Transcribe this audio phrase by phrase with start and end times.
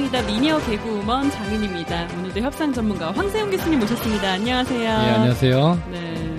[0.00, 2.08] 협상이다 미녀 개그우먼 장은입니다.
[2.16, 4.32] 오늘도 협상 전문가 황세영 교수님 모셨습니다.
[4.32, 4.80] 안녕하세요.
[4.80, 5.82] 네, 안녕하세요.
[5.90, 6.36] 네.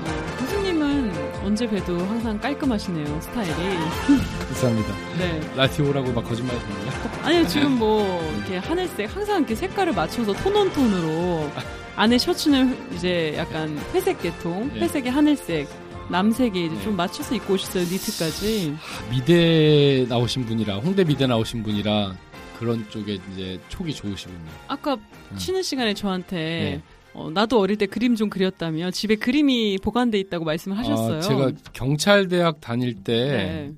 [0.00, 1.12] 어, 교수님은
[1.44, 3.52] 언제 봬도 항상 깔끔하시네요, 스타일이.
[4.48, 4.94] 감사합니다.
[5.18, 5.40] 네.
[5.54, 6.90] 라티오라고 막 거짓말 하시는요
[7.22, 11.50] 아니요, 지금 뭐, 이렇게 하늘색, 항상 이렇게 색깔을 맞춰서 톤온톤으로
[11.96, 14.80] 안에 셔츠는 이제 약간 회색 계통, 예.
[14.80, 15.68] 회색에 하늘색,
[16.08, 16.82] 남색에 이제 네.
[16.82, 18.76] 좀 맞춰서 입고 오셨어요, 니트까지.
[19.10, 22.14] 미대 나오신 분이라 홍대 미대 나오신 분이라
[22.58, 24.38] 그런 쪽에 이제 촉이 좋으시군요.
[24.68, 25.36] 아까 음.
[25.38, 26.82] 쉬는 시간에 저한테 네.
[27.12, 31.18] 어, 나도 어릴 때 그림 좀 그렸다며 집에 그림이 보관돼 있다고 말씀을 하셨어요.
[31.18, 33.72] 아, 제가 경찰대학 다닐 때 네.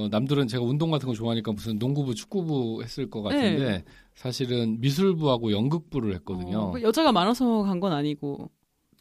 [0.00, 3.84] 어, 남들은 제가 운동 같은 거 좋아하니까 무슨 농구부, 축구부 했을 것 같은데 네.
[4.14, 6.72] 사실은 미술부하고 연극부를 했거든요.
[6.74, 8.50] 어, 여자가 많아서 간 건 아니고.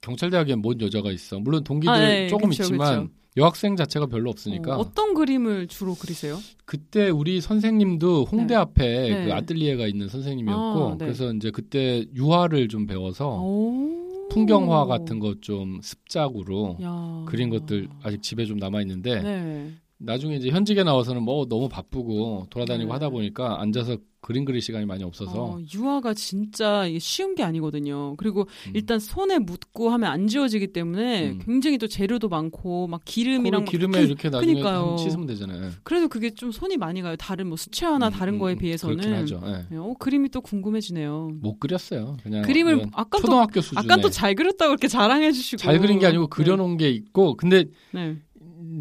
[0.01, 1.39] 경찰대학에 뭔 여자가 있어?
[1.39, 3.13] 물론 동기들 아, 네, 조금 그쵸, 있지만 그쵸.
[3.37, 6.37] 여학생 자체가 별로 없으니까 어, 떤 그림을 주로 그리세요?
[6.65, 8.55] 그때 우리 선생님도 홍대 네.
[8.55, 9.25] 앞에 네.
[9.25, 11.05] 그 아뜰리에가 있는 선생님이었고 아, 네.
[11.05, 14.27] 그래서 이제 그때 유화를 좀 배워서 오.
[14.29, 17.25] 풍경화 같은 거좀 습작으로 야.
[17.27, 19.71] 그린 것들 아직 집에 좀 남아 있는데 네.
[19.97, 22.93] 나중에 이제 현직에 나와서는 뭐 너무 바쁘고 돌아다니고 네.
[22.93, 23.97] 하다 보니까 앉아서
[24.31, 28.15] 그림 그릴 시간이 많이 없어서 어, 유화가 진짜 쉬운 게 아니거든요.
[28.15, 28.71] 그리고 음.
[28.73, 31.39] 일단 손에 묻고 하면 안 지워지기 때문에 음.
[31.45, 34.77] 굉장히 또 재료도 많고 막 기름이랑 그걸 막 기름에 그- 이렇게 나중에 그니까요.
[34.79, 35.71] 한번 씻으면 되잖아요.
[35.83, 37.15] 그래도 그게 좀 손이 많이 가요.
[37.17, 38.97] 다른 뭐 수채화나 음, 다른 음, 거에 음, 비해서는.
[38.97, 39.41] 그렇긴 하죠.
[39.45, 39.65] 예.
[39.69, 41.31] 네, 어, 그림이 또 궁금해지네요.
[41.41, 42.17] 못 그렸어요.
[42.23, 45.99] 그냥 그림을 아까 또 초등학교 수준에 아까 또 잘 그렸다고 그렇게 자랑해 주시고 잘 그린
[45.99, 48.17] 게 아니고 그려놓은 게 있고 근데 네.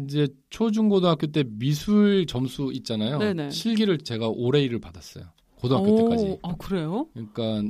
[0.05, 3.17] 이제 초중고등학교 때 미술 점수 있잖아요.
[3.17, 3.49] 네네.
[3.49, 5.25] 실기를 제가 올해 일을 받았어요.
[5.61, 6.37] 고등학교 오, 때까지.
[6.41, 7.07] 아 그래요?
[7.13, 7.63] 그러니까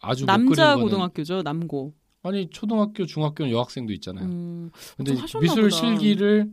[0.00, 1.92] 아주 못 남자 고등학교죠, 남고.
[2.22, 4.26] 아니 초등학교 중학교는 여학생도 있잖아요.
[4.26, 5.76] 음, 근데 미술 보다.
[5.76, 6.50] 실기를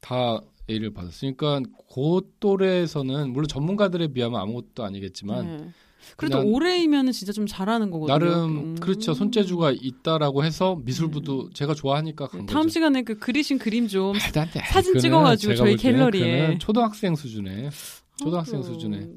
[0.00, 0.40] 다
[0.70, 1.60] A를 받았으니까
[1.92, 5.68] 그 또래에서는 물론 전문가들에 비하면 아무것도 아니겠지만 네.
[6.16, 8.18] 그래도 올해이면은 진짜 좀 잘하는 거거든요.
[8.18, 8.74] 나름 음.
[8.76, 12.72] 그렇죠 손재주가 있다라고 해서 미술부도 제가 좋아하니까 간 네, 다음 거죠.
[12.72, 14.14] 시간에 그 그리신 그림 좀.
[14.70, 16.56] 사진 찍어가지고 저희 갤러리에.
[16.58, 17.68] 초등학생 수준에
[18.16, 19.08] 초등학생 어, 수준에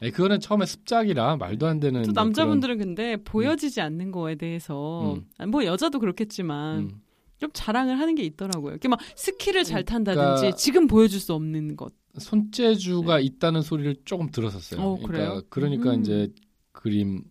[0.00, 5.50] 아니, 그거는 처음에 습작이라 말도 안 되는 또뭐 남자분들은 근데 보여지지 않는 거에 대해서 음.
[5.50, 7.02] 뭐 여자도 그렇겠지만 그런, 음.
[7.38, 8.72] 좀 자랑을 하는 게 있더라고요.
[8.72, 11.92] 이렇게 막 스키를 잘 그러니까 탄다든지 지금 보여줄 수 없는 것.
[12.18, 14.80] 손재주가 있다는 소리를 조금 들었었어요.
[14.80, 14.86] 네.
[14.86, 15.42] 어, 그러니까?
[15.48, 16.00] 그러니까 음.
[16.00, 16.32] 이제
[16.72, 17.22] 그림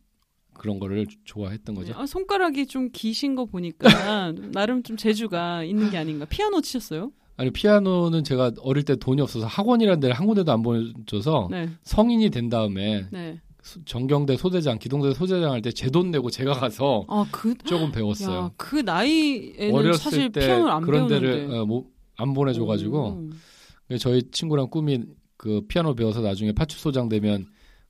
[0.54, 1.94] 그런 거를 좋아했던 거죠.
[1.96, 3.88] 아, 손가락이 좀 기신 거 보니까
[4.52, 6.26] 나름 좀 재주가 있는 게 아닌가.
[6.26, 7.12] 피아노 치셨어요?
[7.38, 12.30] 아니 피아노는 제가 어릴 때 돈이 없어서 학원이라는 데를 한 군데도 안 보내줘서 네, 성인이
[12.32, 13.40] 된 다음에 네.
[13.62, 17.88] 수- 정경대 소대장, 기동대 소대장 할 때 제 돈 내고 제가 가서 아, 그, 조금
[17.88, 18.52] 야, 배웠어요.
[18.58, 21.32] 그 나이에는 사실 때 피아노를 안 그런 배우는데.
[21.46, 23.30] 데를 어, 뭐, 안 보내줘가지고
[23.90, 23.98] 오.
[23.98, 25.02] 저희 친구랑 꿈이
[25.38, 27.46] 그 피아노 배워서 나중에 파출소장 되면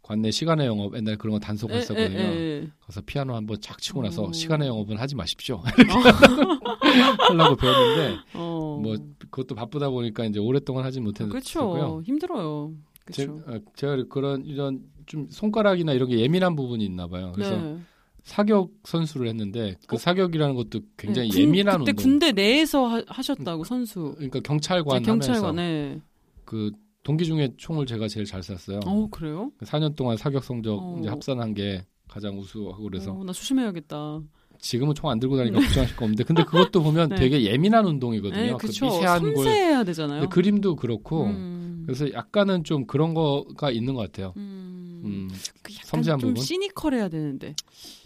[0.07, 2.17] 관내 시간의 영업 옛날 그런 거 에, 단속했었거든요.
[2.17, 2.67] 에, 에.
[2.79, 4.31] 가서 피아노 한번 착 치고 나서 오.
[4.31, 5.61] 시간의 영업은 하지 마십시오.
[7.27, 8.79] 하려고 배웠는데 어.
[8.81, 8.95] 뭐
[9.29, 11.29] 그것도 바쁘다 보니까 이제 오랫동안 하진 못했고요.
[11.29, 12.01] 그렇죠.
[12.05, 12.73] 힘들어요.
[13.11, 13.43] 제, 그렇죠.
[13.51, 17.33] 어, 제가 그런 이런 좀 손가락이나 이런 게 예민한 부분이 있나 봐요.
[17.35, 17.77] 그래서 네.
[18.23, 19.99] 사격 선수를 했는데 그 어?
[19.99, 22.03] 사격이라는 것도 굉장히 네, 군- 예민한 그때 운동.
[22.03, 24.13] 군대 내에서 하, 하셨다고 선수.
[24.15, 25.99] 그러니까 경찰관 네, 하면서 경찰관에.
[26.45, 26.71] 그
[27.07, 28.81] 동기 중에 총을 제가 제일 잘 쐈어요.
[28.85, 29.49] 어 그래요?
[29.61, 30.97] 4년 동안 사격 성적 어.
[30.99, 34.19] 이제 합산한 게 가장 우수하고 그래서 어, 나 조심해야겠다.
[34.59, 37.15] 지금은 총 안 들고 다니까 걱정하실 거 없는데 근데 그것도 보면 네.
[37.15, 38.41] 되게 예민한 운동이거든요.
[38.41, 38.67] 네, 그.
[38.67, 40.27] 미세한 걸 섬세해야 되잖아요.
[40.27, 41.66] 그림도 그렇고 음.
[41.87, 44.33] 그래서 약간은 좀 그런 거가 있는 것 같아요.
[44.35, 45.01] 음.
[45.05, 45.29] 음,
[45.61, 46.43] 그 섬세한 좀 부분?
[46.43, 47.55] 시니컬해야 되는데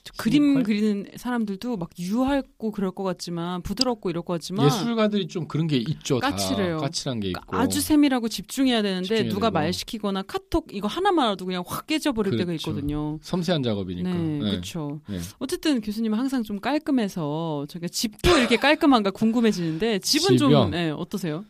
[0.03, 0.61] 저 그림?
[0.61, 5.77] 그리는 사람들도 막 유하고 그럴 것 같지만 부드럽고 이럴 것 같지만 예술가들이 좀 그런 게
[5.77, 6.19] 있죠.
[6.19, 6.77] 까칠해요.
[6.77, 7.57] 다 까칠한 게 있고.
[7.57, 9.53] 아주 세밀하고 집중해야 되는데 집중해야 누가 되고.
[9.53, 12.69] 말 시키거나 카톡 이거 하나만 와도 그냥 확 깨져버릴 때가 그렇죠.
[12.69, 13.17] 있거든요.
[13.23, 14.13] 섬세한 작업이니까.
[14.13, 14.51] 네, 네.
[14.51, 15.01] 그렇죠.
[15.09, 15.17] 네.
[15.39, 20.49] 어쨌든 교수님은 항상 좀 깔끔해서 저희가 집도 이렇게 깔끔한가 궁금해지는데 집은 집이요?
[20.49, 21.45] 좀 네, 어떠세요?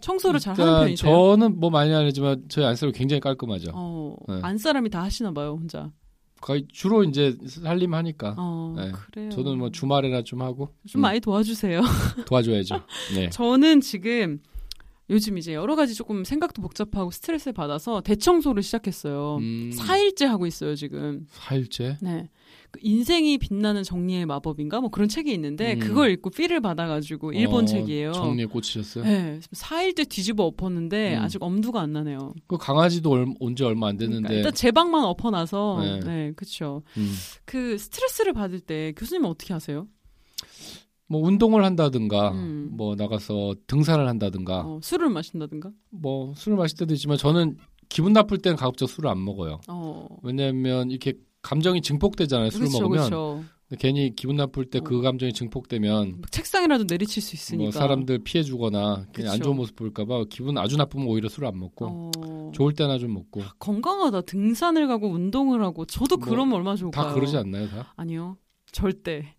[0.00, 1.12] 청소를 잘 하는 일단 편이세요?
[1.12, 3.70] 저는 뭐 많이 안 하지만 저희 안쓰러 굉장히 깔끔하죠.
[3.74, 4.40] 어, 네.
[4.42, 5.90] 안 사람이 다 하시나 봐요, 혼자.
[6.40, 8.34] 거의 주로 이제 살림 하니까.
[8.36, 8.92] 어, 네.
[8.92, 9.30] 그래요.
[9.30, 11.80] 저는 뭐 주말에나 좀 하고 좀 많이 도와주세요.
[11.80, 11.84] 음,
[12.26, 12.82] 도와줘야죠.
[13.14, 13.30] 네.
[13.30, 14.40] 저는 지금
[15.10, 19.36] 요즘 이제 여러 가지 조금 생각도 복잡하고 스트레스를 받아서 대청소를 시작했어요.
[19.36, 21.26] 음, 4일째 하고 있어요, 지금.
[21.30, 21.98] 사일째.
[22.00, 22.28] 네.
[22.74, 24.80] 그 인생이 빛나는 정리의 마법인가?
[24.80, 25.78] 뭐 그런 책이 있는데 음.
[25.78, 28.12] 그걸 읽고 삘을 받아가지고 일본 어, 책이에요.
[28.12, 29.04] 정리에 꽂히셨어요?
[29.04, 29.38] 네.
[29.52, 31.22] 4일째 뒤집어 엎었는데 음.
[31.22, 32.34] 아직 엄두가 안 나네요.
[32.48, 34.36] 그 강아지도 얼- 온지 얼마 안 그러니까 됐는데.
[34.38, 36.00] 일단 제 방만 엎어놔서 네.
[36.00, 36.82] 네, 그렇죠.
[36.96, 37.14] 음.
[37.44, 39.86] 그 스트레스를 받을 때 교수님은 어떻게 하세요?
[41.06, 42.70] 뭐 운동을 한다든가, 음.
[42.72, 45.70] 뭐 나가서 등산을 한다든가, 어, 술을 마신다든가?
[45.90, 47.56] 뭐 술을 마실 때도 있지만 저는
[47.88, 49.60] 기분 나쁠 때는 가급적 술을 안 먹어요.
[49.68, 50.06] 어.
[50.24, 51.12] 왜냐하면 이렇게
[51.44, 52.50] 감정이 증폭되잖아요.
[52.50, 53.44] 술을 그렇죠, 먹으면 그렇죠.
[53.68, 55.00] 근데 괜히 기분 나쁠 때그 어.
[55.00, 57.62] 감정이 증폭되면 막 책상이라도 내리칠 수 있으니까.
[57.62, 59.44] 뭐 사람들 피해 주거나 그냥 안 그쵸.
[59.44, 62.50] 좋은 모습 보일까봐 기분 아주 나쁘면 오히려 술을 안 먹고 어.
[62.54, 64.22] 좋을 때나 좀 먹고 건강하다.
[64.22, 67.08] 등산을 가고 운동을 하고 저도 뭐, 그러면 얼마나 좋을까요?
[67.08, 67.92] 다 그러지 않나요 다?
[67.96, 68.36] 아니요.
[68.72, 69.34] 절대.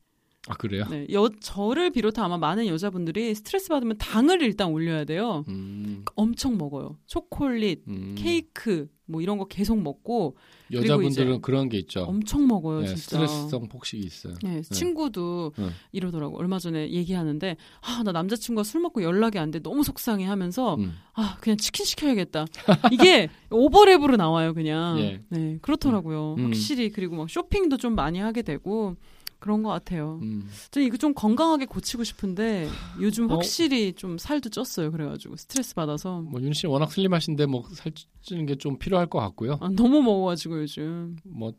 [0.48, 0.86] 아 그래요?
[0.90, 1.08] 네.
[1.12, 5.44] 여, 저를 비롯한 아마 많은 여자분들이 스트레스 받으면 당을 일단 올려야 돼요.
[5.48, 7.00] 음, 엄청 먹어요.
[7.08, 8.13] 초콜릿, 음.
[8.16, 10.36] 케이크 뭐 이런 거 계속 먹고
[10.72, 12.02] 여자분들은 그런 게 있죠.
[12.02, 13.02] 엄청 먹어요, 네, 진짜.
[13.02, 14.34] 스트레스성 폭식이 있어요.
[14.44, 15.69] 네, 친구도 네.
[15.92, 16.38] 이러더라고.
[16.38, 19.60] 얼마 전에 얘기하는데 아, 나 남자친구가 술 먹고 연락이 안 돼.
[19.60, 20.94] 너무 속상해 하면서 음.
[21.13, 22.46] 아, 그냥 치킨 시켜야겠다.
[22.92, 25.00] 이게 오버랩으로 나와요, 그냥.
[25.00, 25.22] 예.
[25.30, 26.36] 네, 그렇더라고요.
[26.40, 26.46] 음.
[26.46, 28.96] 확실히 그리고 막 쇼핑도 좀 많이 하게 되고
[29.45, 30.18] 그런 것 같아요.
[30.24, 30.47] 음.
[30.71, 32.68] 저 이거 좀 건강하게 고치고 싶은데
[33.00, 33.36] 요즘 어?
[33.36, 34.92] 확실히 좀 살도 쪘어요.
[34.92, 39.59] 그래가지고 스트레스 받아서 뭐 윤희 씨 워낙 슬림하신데 뭐 살찌는 게 좀 필요할 것 같고요.
[39.62, 41.51] 아, 너무 먹어가지고 요즘 뭐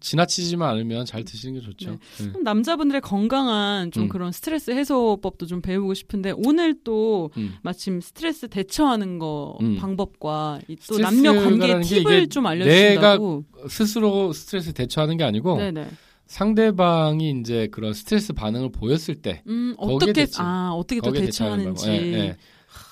[0.00, 1.90] 지나치지만 않으면 잘 드시는 게 좋죠.
[1.90, 1.98] 네.
[2.18, 2.28] 네.
[2.28, 4.08] 그럼 남자분들의 건강한 좀 음.
[4.08, 7.54] 그런 스트레스 해소법도 좀 배우고 싶은데 오늘 또 음.
[7.62, 9.76] 마침 스트레스 대처하는 거 음.
[9.78, 13.44] 방법과 이또 남녀 관계 팁을 좀 알려주신다고.
[13.68, 15.88] 스스로 스트레스 대처하는 게 아니고 네네.
[16.28, 20.36] 상대방이 이제 그런 스트레스 반응을 보였을 때 음 어떻게 대치.
[20.40, 21.88] 아 어떻게 또 대처하는 대처하는지.
[21.90, 22.36] 예, 예.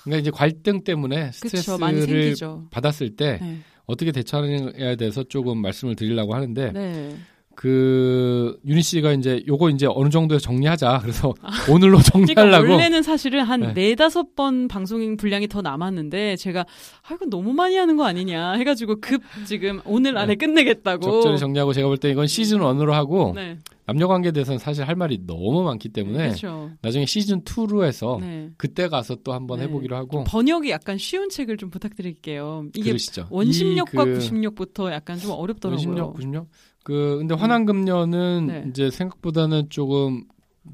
[0.03, 2.67] 그러니까 이제 갈등 때문에 스트레스를 생기죠.
[2.71, 3.59] 받았을 때 네.
[3.85, 7.15] 어떻게 대처하느냐에 대해서 조금 말씀을 드리려고 하는데 네.
[7.57, 10.99] 그 유니 씨가 이제 요거 이제 어느 정도에 정리하자.
[11.01, 11.49] 그래서 아.
[11.73, 13.73] 오늘로 그러니까 정리하려고 원래는 사실은 한 네.
[13.73, 18.97] 네다섯 번 방송 분량이 더 남았는데 제가 아 이거 너무 많이 하는 거 아니냐 해가지고
[19.01, 21.03] 급 지금 오늘 안에 끝내겠다고.
[21.03, 21.11] 네.
[21.11, 23.57] 적절히 정리하고 제가 볼 때 이건 시즌 1으로 하고 네.
[23.87, 26.69] 남녀 관계에 대해서는 사실 할 말이 너무 많기 때문에 그렇죠.
[26.83, 28.49] 나중에 시즌 2로 해서 네.
[28.57, 29.65] 그때 가서 또 한번 네.
[29.65, 32.65] 해보기로 하고 번역이 약간 쉬운 책을 좀 부탁드릴게요.
[32.75, 33.25] 이게 그러시죠.
[33.31, 35.75] 원심력과 이그 구심력부터 약간 좀 어렵더라고요.
[35.87, 36.47] 원심력, 구심력.
[36.87, 38.65] 그 근데 환한금녀는 네.
[38.69, 40.23] 이제 생각보다는 조금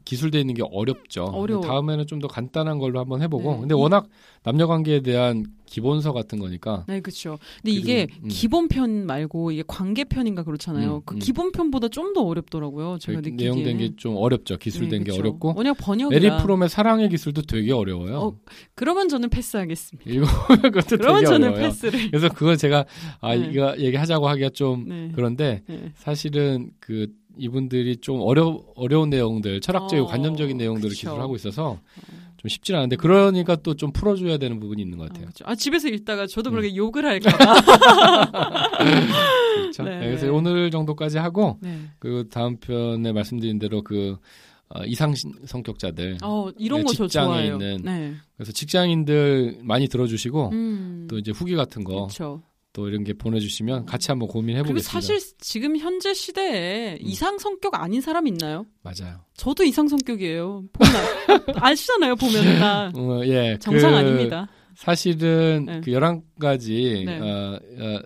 [0.06, 1.24] 기술돼 있는 게 어렵죠.
[1.24, 1.68] 어려워요.
[1.68, 3.54] 다음에는 좀 더 간단한 걸로 한번 해보고.
[3.54, 3.60] 네.
[3.62, 4.06] 근데 워낙
[4.44, 6.86] 남녀 관계에 대한 기본서 같은 거니까.
[6.88, 7.40] 네, 그렇죠.
[7.64, 8.28] 근데 이게 그리고, 음.
[8.30, 10.98] 기본편 말고 이게 관계편인가 그렇잖아요.
[10.98, 11.20] 음, 그 음.
[11.20, 13.00] 기본편보다 좀 더 어렵더라고요.
[13.00, 13.50] 제가 그 느끼기에.
[13.50, 14.58] 내용된 게 좀 어렵죠.
[14.58, 15.18] 기술된 네, 게.
[15.18, 15.54] 어렵고.
[15.58, 16.16] 워낙 번역이라.
[16.36, 18.18] 에리 프롬의 사랑의 기술도 되게 어려워요.
[18.20, 18.36] 어,
[18.76, 20.12] 그러면 저는 패스하겠습니다.
[20.12, 21.64] 읽어보면 그것도 그러면 저는 어려워요.
[21.70, 22.12] 패스를.
[22.12, 22.86] 그래서 그걸 제가
[23.20, 23.50] 아 네.
[23.52, 25.12] 이거 얘기하자고 하기가 좀 네.
[25.16, 25.92] 그런데 네.
[25.96, 31.00] 사실은 그 이분들이 좀 어려 어려운 내용들, 철학적이고 어, 관념적인 내용들을 그쵸.
[31.10, 31.80] 기술하고 있어서
[32.44, 35.26] 좀 쉽지는 않은데 그러니까 또 좀 풀어줘야 되는 부분이 있는 것 아, 같아요.
[35.28, 35.44] 그쵸.
[35.48, 36.52] 아, 집에서 읽다가 저도 음.
[36.52, 37.54] 그렇게 욕을 할까봐.
[39.56, 39.84] 그렇죠?
[39.84, 40.32] 네, 네, 그래서 네.
[40.32, 41.80] 오늘 정도까지 하고 네.
[42.00, 44.18] 그 다음 편에 말씀드린 대로 그
[44.70, 47.54] 어, 이상 신- 성격자들 어, 이런 네, 거저 직장에 좋아해요.
[47.54, 48.14] 있는 네.
[48.38, 51.08] 그래서 직장인들 많이 들어주시고 음.
[51.10, 52.42] 또 이제 후기 같은 거또 그렇
[52.74, 52.88] 죠.
[52.88, 54.92] 이런 게 보내주시면 같이 한번 고민해 보겠습니다.
[54.92, 56.98] 사실 지금 현재 시대에 음.
[57.02, 58.66] 이상 성격 아닌 사람 있나요?
[58.82, 59.22] 맞아요.
[59.38, 60.64] 저도 이상 성격이에요.
[60.74, 60.94] 보면
[61.64, 62.16] 아시잖아요.
[62.16, 64.48] 보면 다 어, 예, 정상 그 아닙니다.
[64.76, 65.82] 사실은 네.
[65.82, 67.20] 그 11가지 네.
[67.20, 68.02] 어, 어,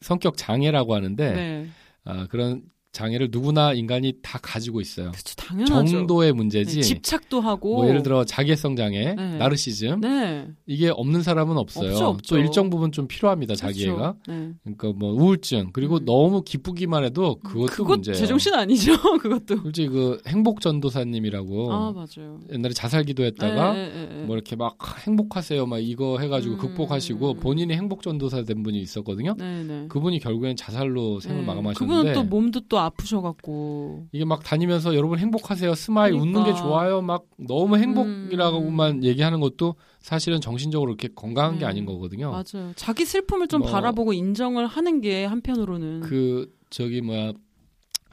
[0.00, 1.68] 성격 장애라고 하는데 네.
[2.04, 2.62] 어, 그런
[2.98, 5.12] 장애를 누구나 인간이 다 가지고 있어요.
[5.12, 5.36] 그렇죠.
[5.36, 5.86] 당연하죠.
[5.86, 6.82] 정도의 네, 문제지.
[6.82, 9.38] 집착도 하고 뭐 예를 들어 자기애성 장애, 네.
[9.38, 10.48] 나르시즘 네.
[10.66, 11.92] 이게 없는 사람은 없어요.
[11.92, 12.34] 없죠, 없죠.
[12.34, 13.54] 또 일정 부분 좀 필요합니다.
[13.54, 14.16] 자기애가.
[14.26, 14.50] 네.
[14.64, 16.04] 그러니까 뭐 우울증 그리고 음.
[16.04, 18.16] 너무 기쁘기만 해도 그것도 그것 문제예요.
[18.18, 18.92] 제정신 아니죠.
[19.22, 19.62] 그것도.
[19.62, 22.40] 솔직히 그 행복 전도사님이라고 아 맞아요.
[22.52, 24.24] 옛날에 자살 기도했다가 네, 네, 네.
[24.24, 24.76] 뭐 이렇게 막
[25.06, 26.58] 행복하세요 막 이거 해가지고 음.
[26.58, 29.36] 극복하시고 본인이 행복 전도사 된 분이 있었거든요.
[29.38, 29.86] 네, 네.
[29.88, 31.46] 그분이 결국엔 자살로 생을 네.
[31.46, 34.08] 마감하셨는데 그분은 또 몸도 또 아프셔갖고.
[34.12, 36.40] 이게 막 다니면서 여러분 행복하세요 smile 그러니까.
[36.40, 39.04] 웃는 게 좋아요 막 너무 행복이라고만 음.
[39.04, 41.66] 얘기하는 것도 사실은 정신적으로 그렇게 건강한 게 네.
[41.66, 42.30] 아닌 거거든요.
[42.30, 42.72] 맞아요.
[42.76, 46.00] 자기 슬픔을 좀 뭐, 바라보고 인정을 하는 게 한편으로는.
[46.00, 47.32] 그 저기 뭐야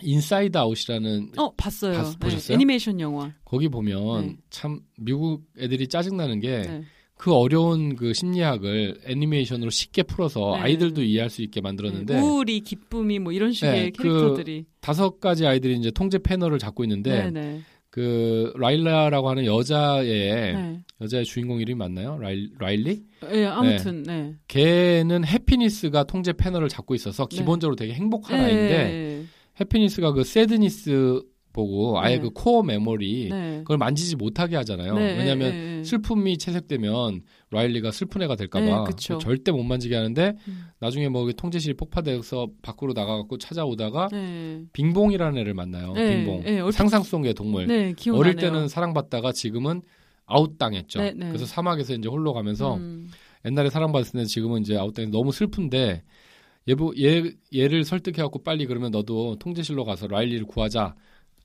[0.02, 1.94] Inside Out이라는 어 봤어요.
[1.98, 2.56] 봤- 네, 보셨어요?
[2.56, 3.32] 애니메이션 영화.
[3.46, 4.36] 거기 보면 네.
[4.50, 6.84] 참 미국 애들이 짜증 나는 게 네.
[7.18, 10.62] 그 어려운 그 심리학을 애니메이션으로 쉽게 풀어서 네.
[10.62, 14.66] 아이들도 이해할 수 있게 만들었는데 네, 우울이 기쁨이 뭐 이런 식의 네, 그 캐릭터들이.
[14.82, 17.62] 다섯 가지 아이들이 이제 통제 패널을 잡고 있는데 네, 네.
[17.90, 20.80] 그 라일라라고 하는 여자의 네.
[21.00, 22.18] 여자의 주인공 이름이 맞나요?
[22.18, 23.04] 라일, 라일리?
[23.32, 24.36] 예, 아무튼 네.
[24.50, 27.38] 걔는 해피니스가 통제 패널을 잡고 있어서 네.
[27.38, 28.44] 기본적으로 되게 행복한 네.
[28.44, 29.24] 아이인데
[29.62, 31.22] 해피니스가 그 새드니스
[31.56, 32.22] 보고 아예 네.
[32.22, 33.58] 그 코어 메모리 네.
[33.60, 34.94] 그걸 만지지 못하게 하잖아요.
[34.96, 35.84] 네, 왜냐하면 네, 네.
[35.86, 37.22] 슬픔이 채색되면
[37.52, 39.18] 라일리가 슬픈 애가 될까봐 네.
[39.20, 40.66] 절대 못 만지게 하는데 음.
[40.80, 44.64] 나중에 뭐 통제실이 폭파돼서 밖으로 나가갖고 찾아오다가 네.
[44.74, 45.94] 빙봉이라는 애를 만나요.
[45.94, 47.68] 네, 빙봉 상상 속의 동물.
[48.14, 49.82] 어릴 때는 사랑받다가 지금은
[50.26, 51.00] 아웃당했죠.
[51.00, 53.10] 그래서 사막에서 이제 홀로 가면서 음.
[53.46, 56.04] 옛날에 사랑받았을 때 지금은 이제 아웃당해서 너무 슬픈데
[56.68, 60.96] 얘 얘를 설득해갖고 빨리 그러면 너도 통제실로 가서 라일리를 구하자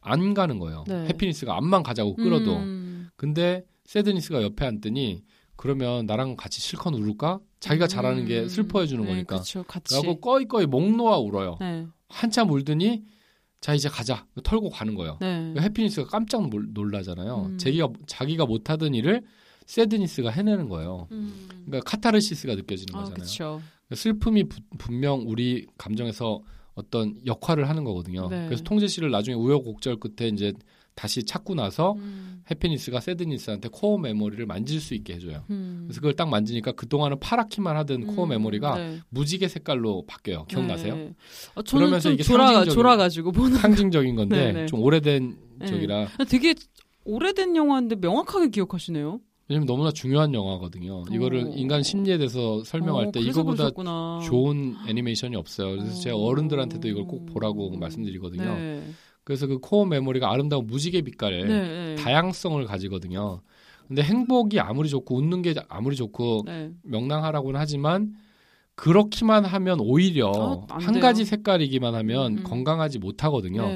[0.00, 0.84] 안 가는 거예요.
[0.86, 1.06] 네.
[1.08, 2.56] 해피니스가 암만 가자고 끌어도.
[2.56, 3.08] 음.
[3.16, 5.22] 근데 새드니스가 옆에 앉더니
[5.56, 7.40] 그러면 나랑 같이 실컷 울을까?
[7.60, 8.48] 자기가 잘하는 게 음.
[8.48, 9.36] 슬퍼해 주는 네, 거니까.
[9.36, 9.58] 같이.
[9.88, 11.56] 그래갖고 꺼이꺼이 목 놓아 울어요.
[11.60, 11.86] 네.
[12.08, 13.02] 한참 울더니
[13.60, 15.18] 자 이제 가자 털고 가는 거예요.
[15.20, 15.54] 네.
[15.58, 17.46] 해피니스가 깜짝 놀- 놀라잖아요.
[17.50, 17.58] 음.
[17.58, 19.22] 자기가 자기가 못하던 일을
[19.66, 21.06] Sadness가 해내는 거예요.
[21.12, 21.46] 음.
[21.66, 23.14] 그러니까 카타르시스가 느껴지는 아, 거잖아요.
[23.16, 23.60] 그렇죠.
[23.94, 26.40] 슬픔이 부- 분명 우리 감정에서
[26.80, 28.28] 어떤 역할을 하는 거거든요.
[28.28, 28.46] 네.
[28.46, 30.52] 그래서 통제실을 나중에 우여곡절 끝에 이제
[30.96, 32.42] 다시 찾고 나서 음.
[32.50, 35.44] Happiness가 Sadness한테 core memory를 만질 수 있게 해줘요.
[35.48, 35.84] 음.
[35.86, 38.98] 그래서 그걸 딱 만지니까 그동안은 파랗기만 하던 core 음, memory가 네.
[39.08, 40.44] 무지개 색깔로 바뀌어요.
[40.46, 40.96] 기억나세요?
[40.96, 41.14] 네.
[41.54, 42.74] 어, 저는 그러면서 좀 이게 졸라 상징적인-
[43.32, 43.56] 보는.
[43.58, 44.66] 상징적인 건데 네, 네.
[44.66, 45.66] 좀 오래된 네.
[45.66, 46.54] 적이라 되게
[47.04, 49.20] 오래된 영화인데 명확하게 기억하시네요.
[49.50, 51.02] 왜냐면 너무나 중요한 영화거든요.
[51.10, 51.52] 이거를 어.
[51.56, 54.20] 인간 심리에 대해서 설명할 어, 때 이거보다 그러셨구나.
[54.22, 55.72] 좋은 애니메이션이 없어요.
[55.72, 56.00] 그래서 어.
[56.00, 58.44] 제가 어른들한테도 이걸 꼭 보라고 말씀드리거든요.
[58.44, 58.84] 네.
[59.24, 61.48] 그래서 그 코어 메모리가 아름다운 무지개 빛깔의 네.
[61.48, 61.94] 네.
[61.96, 63.40] 다양성을 가지거든요.
[63.88, 66.70] 근데 행복이 아무리 좋고 웃는 게 아무리 좋고 네.
[66.84, 68.14] 명랑하라고는 하지만
[68.76, 71.02] 그렇기만 하면 오히려 어, 안한 돼요.
[71.02, 72.44] 가지 색깔이기만 하면 음.
[72.44, 73.68] 건강하지 못하거든요.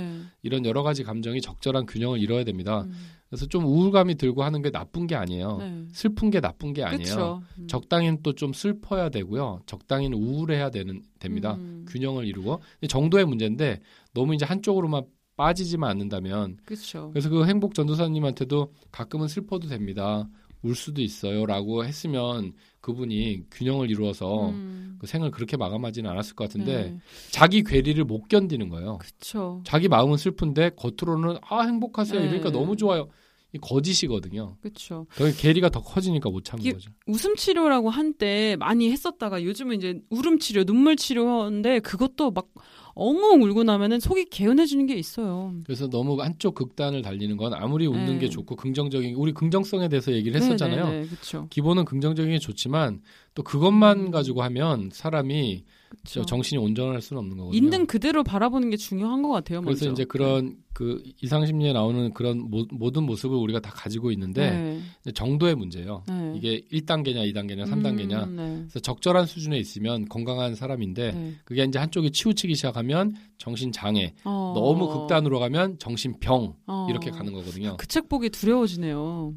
[0.45, 0.49] 네.
[0.49, 2.83] 이런 여러 가지 감정이 적절한 균형을 이뤄야 됩니다.
[2.83, 2.93] 음.
[3.29, 5.57] 그래서 좀 우울감이 들고 하는 게 나쁜 게 아니에요.
[5.59, 5.85] 네.
[5.93, 7.03] 슬픈 게 나쁜 게 아니에요.
[7.03, 7.43] 그쵸.
[7.59, 7.67] 음.
[7.67, 9.61] 적당히는 또 좀 슬퍼야 되고요.
[9.67, 11.55] 적당히는 우울해야 되는 됩니다.
[11.55, 11.85] 음.
[11.89, 13.81] 균형을 이루고 정도의 문제인데
[14.13, 15.05] 너무 이제 한쪽으로만
[15.37, 17.11] 빠지지만 않는다면 그렇죠.
[17.11, 20.29] 그래서 그 행복 전도사님한테도 가끔은 슬퍼도 됩니다.
[20.65, 24.97] 울 수도 있어요라고 했으면 그분이 균형을 이루어서 음.
[24.99, 26.99] 그 생을 그렇게 마감하지는 않았을 것 같은데 네.
[27.31, 28.99] 자기 괴리를 못 견디는 거예요.
[28.99, 29.63] 그쵸.
[29.65, 32.27] 자기 마음은 슬픈데 겉으로는 아 행복하세요 네.
[32.27, 33.09] 이러니까 너무 좋아요.
[33.53, 34.57] 이 거짓이거든요.
[34.63, 35.07] 그쵸.
[35.11, 36.91] 그 괴리가 더 커지니까 못 참는 거죠.
[37.07, 42.49] 웃음 치료라고 한때 많이 했었다가 요즘은 이제 울음 치료, 눈물 치료인데 그것도 막
[42.95, 45.55] 엉엉 울고 나면은 속이 개운해지는 게 있어요.
[45.65, 48.19] 그래서 너무 한쪽 극단을 달리는 건 아무리 웃는 네.
[48.19, 50.89] 게 좋고 긍정적인 우리 긍정성에 대해서 얘기를 했었잖아요.
[50.89, 51.49] 네, 네, 그렇죠.
[51.51, 53.03] 기본은 긍정적인 게 좋지만
[53.35, 54.11] 또 그것만 음.
[54.11, 56.25] 가지고 하면 사람이 저 그렇죠.
[56.27, 57.57] 정신이 온전할 수는 없는 거거든요.
[57.57, 59.61] 있는 그대로 바라보는 게 중요한 것 같아요.
[59.63, 59.93] 그래서 먼저.
[59.93, 65.13] 이제 그런 그 이상심리에 나오는 그런 모, 모든 모습을 우리가 다 가지고 있는데 네.
[65.13, 66.03] 정도의 문제예요.
[66.09, 66.35] 네.
[66.37, 68.25] 이게 1단계냐, 2단계냐, 3단계냐.
[68.29, 68.57] 음, 네.
[68.63, 71.35] 그래서 적절한 수준에 있으면 건강한 사람인데 네.
[71.45, 74.53] 그게 이제 한쪽이 치우치기 시작하면 정신 장애, 어.
[74.57, 76.87] 너무 극단으로 가면 정신 병 어.
[76.91, 77.77] 이렇게 가는 거거든요.
[77.77, 79.35] 그 책 보기 두려워지네요.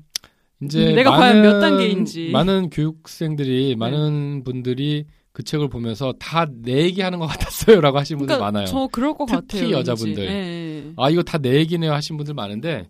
[0.63, 2.29] 이제 음, 내가 과연 몇 단계인지.
[2.31, 5.05] 많은 교육생들이 많은 분들이
[5.37, 8.65] 그 책을 보면서 다 내 얘기하는 것 같았어요라고 하시는 분들 그러니까 많아요.
[8.65, 9.71] 저 그럴 것 특히 같아요.
[9.77, 10.23] 여자분들.
[10.23, 10.33] 왠지.
[10.33, 10.93] 네.
[10.97, 12.87] 아 이거 다 내 얘기네요 하신 분들 많은데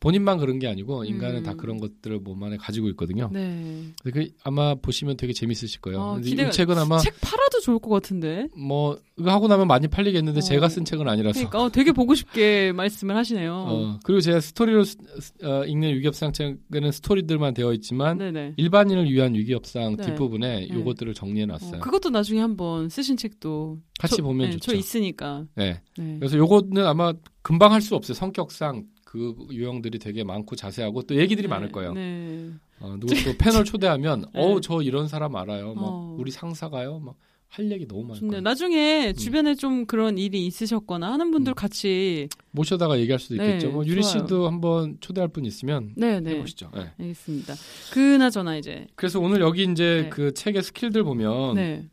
[0.00, 1.42] 본인만 그런 게 아니고 인간은 음.
[1.42, 3.28] 다 그런 것들을 몸 안에 가지고 있거든요.
[3.32, 3.84] 네.
[4.02, 6.00] 그 아마 보시면 되게 재밌으실 거예요.
[6.02, 8.48] 아, 근데 이 기대가- 책은 아마 책 팔아도 좋을 것 같은데.
[8.56, 10.40] 뭐 이거 하고 나면 많이 팔리겠는데 어.
[10.40, 11.38] 제가 쓴 책은 아니라서.
[11.38, 13.52] 그러니까 어, 되게 보고 싶게 말씀을 하시네요.
[13.68, 14.96] 어, 그리고 제가 스토리로 쓰-
[15.42, 18.54] 어, 읽는 위기협상 책에는 스토리들만 되어 있지만 네네.
[18.56, 20.06] 일반인을 위한 위기협상 네.
[20.06, 20.74] 뒷부분에 네.
[20.74, 21.76] 요것들을 정리해 놨어요.
[21.76, 24.70] 어, 그것도 나중에 한번 쓰신 책도 같이 저- 보면 네, 좋죠.
[24.72, 25.44] 저 있으니까.
[25.56, 25.82] 네.
[25.98, 26.16] 네.
[26.18, 28.14] 그래서 요거는 아마 금방 할 수 없어요.
[28.14, 31.92] 성격상 그 유형들이 되게 많고 자세하고 또 얘기들이 네, 많을 거예요.
[31.94, 32.50] 네.
[32.78, 34.40] 어, 누구 또 패널 초대하면 네.
[34.40, 35.74] 어우 저 이런 사람 알아요.
[35.74, 36.16] 막 어.
[36.18, 37.00] 우리 상사가요.
[37.00, 37.16] 막
[37.50, 38.20] 할 얘기 너무 많을.
[38.28, 38.40] 거예요.
[38.40, 41.54] 나중에 주변에 좀 그런 일이 있으셨거나 하는 분들 음.
[41.54, 43.72] 같이 모셔다가 얘기할 수도 네, 있겠죠.
[43.72, 44.24] 뭐 유리 좋아요.
[44.24, 46.30] 씨도 한번 초대할 분 있으면 네네.
[46.30, 46.70] 해보시죠.
[46.72, 46.92] 네.
[47.00, 47.54] 알겠습니다.
[47.92, 50.08] 그나저나 이제 그래서 오늘 여기 이제 네.
[50.10, 51.88] 그 책의 skill들 보면 네.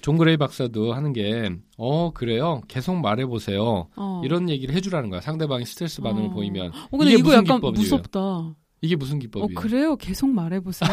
[0.00, 4.22] 존 그레이 박사도 하는 게 어 그래요 계속 말해보세요 어.
[4.24, 6.30] 이런 얘기를 해주라는 거야 상대방이 스트레스 반응을 어.
[6.30, 7.82] 보이면 어, 근데 이게 이거 무슨 약간 기법이에요?
[7.82, 8.54] 무섭다.
[8.82, 9.54] 이게 무슨 어 기법이에요?
[9.58, 9.96] 그래요?
[9.96, 10.90] 계속 말해보세요.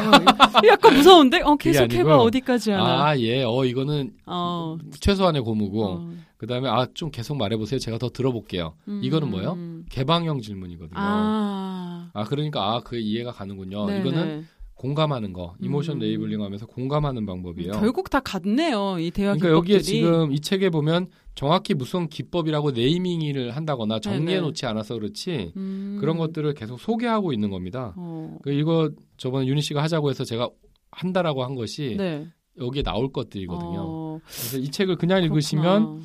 [0.67, 1.41] 약간 무서운데?
[1.41, 3.07] 어 계속 해봐 아니고, 어디까지 하나.
[3.07, 4.77] 아, 예, 어, 이거는 어.
[5.01, 6.09] 최소한의 고무고, 어.
[6.38, 7.79] 그 다음에, 아, 좀 계속 말해보세요.
[7.79, 8.75] 제가 더 들어볼게요.
[9.01, 9.53] 이거는 뭐예요?
[9.53, 9.85] 음.
[9.89, 10.97] 개방형 질문이거든요.
[10.97, 12.23] 아, 아.
[12.23, 13.85] 그러니까, 아, 그 이해가 가는군요.
[13.85, 14.00] 네네.
[14.00, 16.00] 이거는 공감하는 거, emotion 음.
[16.00, 17.74] labeling 하면서 공감하는 방법이에요.
[17.74, 18.98] 결국 다 같네요.
[19.00, 19.98] 이 대화 그러니까 여기에 기법들이.
[19.98, 24.42] 지금 이 책에 보면 정확히 무슨 기법이라고 naming을 한다거나 정리해 네네.
[24.42, 25.98] 놓지 않아서 그렇지 음.
[26.00, 27.94] 그런 것들을 계속 소개하고 있는 겁니다.
[27.98, 28.38] 어.
[28.42, 30.50] 그 이거 저번에 유니 씨가 하자고 해서 제가
[30.92, 32.27] 한다라고 한 것이 네.
[32.60, 33.80] 여기에 나올 것들이거든요.
[33.80, 36.01] 어, 그래서 이 책을 그냥 읽으시면.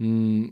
[0.00, 0.50] 음,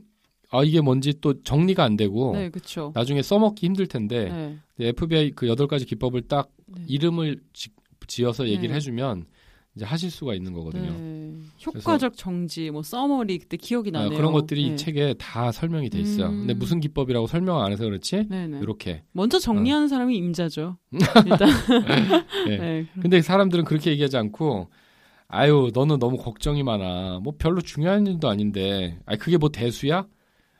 [0.50, 2.50] 아 이게 뭔지 또 정리가 안 되고 네.
[2.94, 4.88] 나중에 써먹기 힘들 텐데 네.
[4.88, 6.84] FBI 그 여덟 가지 기법을 딱 네.
[6.86, 8.74] 이름을 지, 어서 얘기를 네.
[8.76, 9.26] 해주면
[9.74, 10.90] 이제 하실 수가 있는 거거든요.
[10.90, 11.32] 네.
[11.64, 14.16] 효과적 정지, 뭐 서머리 그때 기억이 아, 나네요.
[14.18, 14.74] 그런 것들이 네.
[14.74, 16.26] 이 책에 다 설명이 돼 있어요.
[16.28, 16.40] 음.
[16.40, 18.58] 근데 무슨 기법이라고 설명 안 해서 그렇지 네네.
[18.60, 19.02] 이렇게.
[19.12, 19.40] 먼저 어.
[19.40, 20.76] 정리하는 사람이 임자죠.
[21.26, 21.48] 일단.
[22.48, 22.58] 네.
[22.58, 22.86] 네.
[23.00, 24.68] 근데 사람들은 그렇게 얘기하지 않고
[25.28, 27.20] 아유 너는 너무 걱정이 많아.
[27.22, 28.98] 뭐 별로 중요한 일도 아닌데.
[29.06, 30.06] 아 그게 뭐 대수야?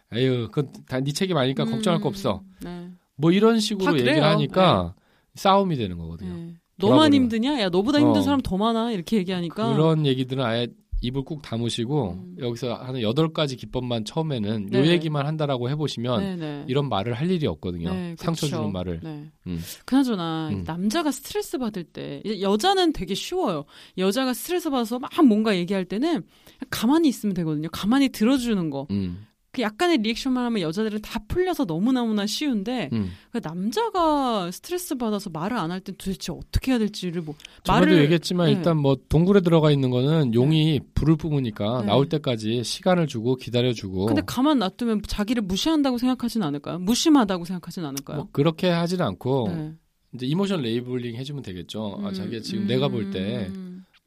[0.09, 2.43] 아유 그건 다네 책임 아니니까 걱정할 거 없어.
[2.63, 2.89] 네.
[3.17, 4.25] 뭐 이런 다 식으로 얘기를.
[4.25, 4.95] 하니까
[5.35, 6.35] 싸움이 되는 거거든요.
[6.35, 6.55] 네.
[6.77, 7.13] 너만.
[7.15, 7.61] 힘드냐?
[7.61, 8.23] 야 너보다 힘든 어.
[8.23, 8.93] 사람 더 많아.
[8.93, 9.73] 이렇게 얘기하니까.
[9.75, 10.69] 그런 얘기들은 아예
[11.03, 12.37] 입을 꾹 다무시고 음.
[12.39, 14.89] 여기서 하는 여덟 가지 기법만 처음에는 요 네.
[14.89, 16.65] 얘기만 한다라고 해보시면 네네.
[16.69, 17.93] 이런 말을 할 일이 없거든요.
[17.93, 18.57] 네, 상처 그쵸.
[18.57, 19.01] 주는 말을.
[19.03, 19.31] 네.
[19.49, 19.61] 음.
[19.85, 20.63] 그나저나 음.
[20.65, 23.65] 남자가 스트레스 받을 때 여자는 되게 쉬워요.
[23.99, 26.23] 여자가 스트레스 받아서 막 뭔가 얘기할 때는
[26.71, 27.69] 가만히 있으면 되거든요.
[27.73, 28.87] 가만히 들어주는 거.
[28.93, 33.11] 음, 그 약간의 리액션만 하면 여자들은 다 풀려서 너무너무나 쉬운데 음.
[33.31, 38.47] 그 남자가 스트레스 받아서 말을 안 할 땐 도대체 어떻게 해야 될지를 뭐 말을- 얘기했지만
[38.47, 38.53] 네.
[38.53, 41.87] 일단 뭐 동굴에 들어가 있는 거는 용이 불을 뿜으니까 네.
[41.87, 46.79] 나올 때까지 시간을 주고 기다려 주고 근데 가만 놔두면 자기를 무시한다고 생각하진 않을까요?
[46.79, 48.17] 무심하다고 생각하진 않을까요?
[48.17, 49.73] 뭐 그렇게 하지는 않고 네.
[50.15, 52.01] 이제 emotion labeling 해주면 되겠죠.
[52.03, 53.51] 아 음, 자기가 지금 음, 내가 볼 때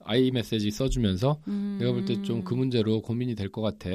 [0.03, 3.89] I message 써주면서 음, 내가 볼 때 좀 그 문제로 고민이 될 것 같아.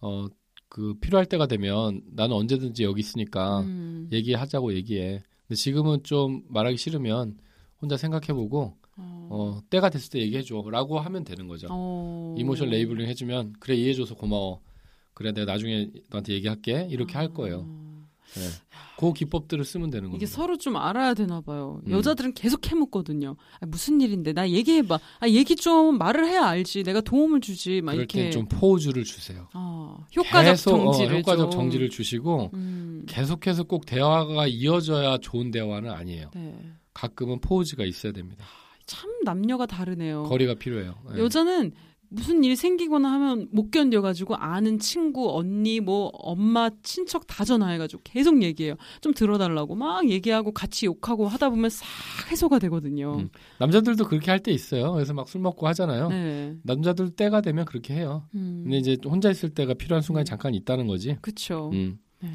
[0.00, 0.26] 어
[0.72, 4.08] 그 필요할 때가 되면 나는 언제든지 여기 있으니까 음.
[4.10, 5.22] 얘기하자고 얘기해.
[5.46, 7.36] 근데 지금은 좀 말하기 싫으면
[7.78, 9.28] 혼자 생각해보고 어.
[9.30, 11.68] 어 때가 됐을 때 얘기해줘라고 하면 되는 거죠.
[11.70, 12.34] 어.
[12.38, 14.62] emotion labeling 해주면 그래 이해해줘서 고마워.
[15.12, 17.66] 그래 내가 나중에 너한테 얘기할게 이렇게 할 거예요.
[18.34, 18.48] 네.
[18.98, 20.10] 그 기법들을 쓰면 되는.
[20.10, 20.12] 아.
[20.14, 21.80] 이게 서로 좀 알아야 되나 봐요.
[21.86, 21.90] 음.
[21.90, 23.36] 여자들은 계속 해묻거든요.
[23.60, 24.98] 아, 무슨 일인데 나 얘기해봐.
[25.20, 26.84] 아, 얘기 좀 말을 해야 알지.
[26.84, 27.80] 내가 도움을 주지.
[27.82, 28.24] 막 그럴 이렇게.
[28.24, 29.48] 땐좀 포우주를 주세요.
[29.54, 31.60] 어, 효과적 계속, 어, 정지를 효과적 좀.
[31.60, 36.30] 정지를 주시고 음, 계속해서 꼭 대화가 이어져야 좋은 대화는 아니에요.
[36.34, 36.58] 네.
[36.94, 38.44] 가끔은 포우즈가 있어야 됩니다.
[38.86, 40.24] 참 남녀가 다르네요.
[40.24, 40.94] 거리가 필요해요.
[41.12, 41.18] 네.
[41.20, 41.72] 여자는
[42.14, 48.42] 무슨 일이 생기거나 하면 못 견뎌가지고 아는 친구, 언니, 뭐 엄마, 친척 다 전화해가지고 계속
[48.42, 48.74] 얘기해요.
[49.00, 51.86] 좀 들어달라고 막 얘기하고 같이 욕하고 하다 보면 싹
[52.30, 53.16] 해소가 되거든요.
[53.18, 53.28] 음.
[53.58, 54.92] 남자들도 그렇게 할 때 있어요.
[54.92, 56.08] 그래서 막 술 먹고 하잖아요.
[56.10, 56.54] 네.
[56.64, 58.24] 남자들 때가 되면 그렇게 해요.
[58.34, 60.26] 음, 근데 이제 혼자 있을 때가 필요한 순간이 음.
[60.26, 61.16] 잠깐 있다는 거지.
[61.22, 61.70] 그쵸.
[61.72, 61.98] 음.
[62.20, 62.32] 네.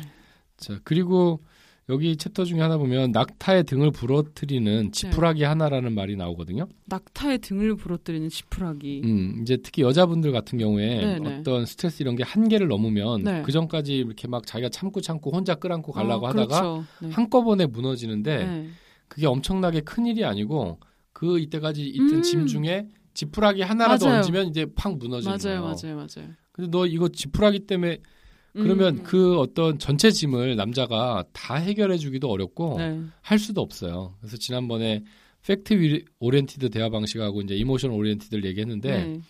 [0.57, 1.43] 자 그리고
[1.89, 6.67] 여기 챕터 중에 하나 보면 낙타의 등을 부러뜨리는 지푸라기 하나라는 말이 나오거든요.
[6.85, 9.01] 낙타의 등을 부러뜨리는 지푸라기.
[9.05, 11.37] 음, 이제 특히 여자분들 같은 경우에 네, 네.
[11.39, 13.41] 어떤 스트레스 이런 게 한계를 넘으면 네.
[13.43, 16.85] 그 전까지 이렇게 막 자기가 참고 참고 혼자 끌안고 가려고 어, 하다가 그렇죠.
[17.01, 17.09] 네.
[17.11, 18.69] 한꺼번에 무너지는데 네.
[19.07, 20.79] 그게 엄청나게 큰 일이 아니고
[21.13, 22.21] 그 이때까지 있던 음.
[22.21, 24.19] 짐 중에 지푸라기 하나라도 맞아요.
[24.19, 25.61] 얹으면 이제 팍 무너지는 맞아요, 거예요.
[25.61, 26.33] 맞아요, 맞아요.
[26.51, 27.99] 근데 너 이거 지푸라기 때문에
[28.63, 33.01] 그러면 음, 그 어떤 전체 짐을 남자가 다 해결해 주기도 어렵고 네.
[33.21, 34.15] 할 수도 없어요.
[34.19, 35.03] 그래서 지난번에
[35.45, 39.21] fact oriented 대화 방식하고 이제 emotion oriented를 얘기했는데 네.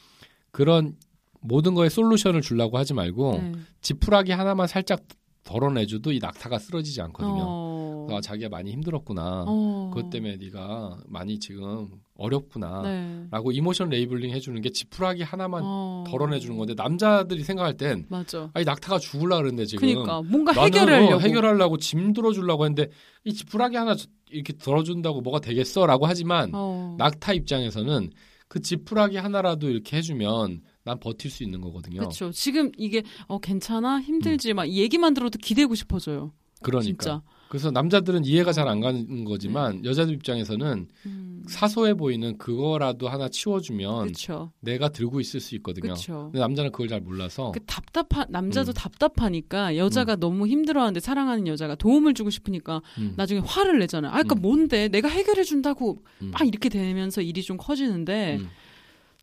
[0.51, 0.95] 그런
[1.39, 3.51] 모든 거에 solution을 주려고 하지 말고 네.
[3.81, 5.03] 지푸라기 하나만 살짝
[5.43, 7.43] 덜어내줘도 이 낙타가 쓰러지지 않거든요.
[7.45, 8.07] 어.
[8.11, 9.45] 아, 자기가 많이 힘들었구나.
[9.47, 9.91] 어.
[9.93, 12.81] 그것 때문에 네가 많이 지금 어렵구나.
[12.81, 13.27] 네.
[13.31, 16.03] 라고 emotion labeling 해주는 게 지푸라기 하나만 어.
[16.07, 18.49] 덜어내주는 건데 남자들이 생각할 땐 맞아.
[18.53, 21.15] 아니 낙타가 죽을라 그러는데 지금 그러니까 뭔가 해결하려고.
[21.15, 22.89] 어, 해결하려고 짐 들어주려고 했는데
[23.23, 23.95] 이 지푸라기 하나
[24.29, 26.95] 이렇게 덜어준다고 뭐가 되겠어라고 하지만 어.
[26.97, 28.11] 낙타 입장에서는
[28.47, 31.99] 그 지푸라기 하나라도 이렇게 해주면 난 버틸 수 있는 거거든요.
[31.99, 32.31] 그렇죠.
[32.31, 36.31] 지금 이게 어 괜찮아 힘들지 막이 얘기만 들어도 기대고 싶어져요.
[36.61, 36.83] 그러니까.
[36.85, 37.21] 진짜.
[37.49, 41.43] 그래서 남자들은 이해가 잘 안 가는 거지만 여자들 입장에서는 음.
[41.47, 44.51] 사소해 보이는 그거라도 하나 치워주면 그렇죠.
[44.59, 45.83] 내가 들고 있을 수 있거든요.
[45.93, 46.23] 그렇죠.
[46.25, 48.73] 근데 남자는 그걸 잘 몰라서 그 답답한 남자도 음.
[48.73, 54.11] 답답하니까 여자가 너무 힘들어하는데 사랑하는 여자가 도움을 주고 싶으니까 음, 나중에 화를 내잖아요.
[54.11, 54.41] 아, 그러니까 음.
[54.41, 58.49] 뭔데 내가 해결해 준다고 음, 막 이렇게 되면서 일이 좀 커지는데 음.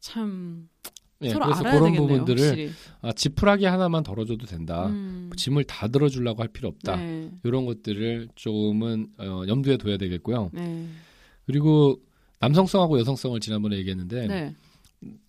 [0.01, 0.69] 참
[1.20, 2.09] 네, 서로 그래서 알아야 그런 되겠네요.
[2.18, 2.70] 부분들을 확실히.
[3.00, 4.87] 아, 지푸라기 하나만 덜어줘도 된다.
[4.87, 5.31] 음.
[5.37, 6.96] 짐을 다 들어주려고 할 필요 없다.
[6.96, 7.31] 네.
[7.44, 10.50] 이런 것들을 조금은 어, 염두에 둬야 되겠고요.
[10.53, 10.87] 네.
[11.46, 11.98] 그리고
[12.40, 14.55] 남성성하고 여성성을 지난번에 얘기했는데 네.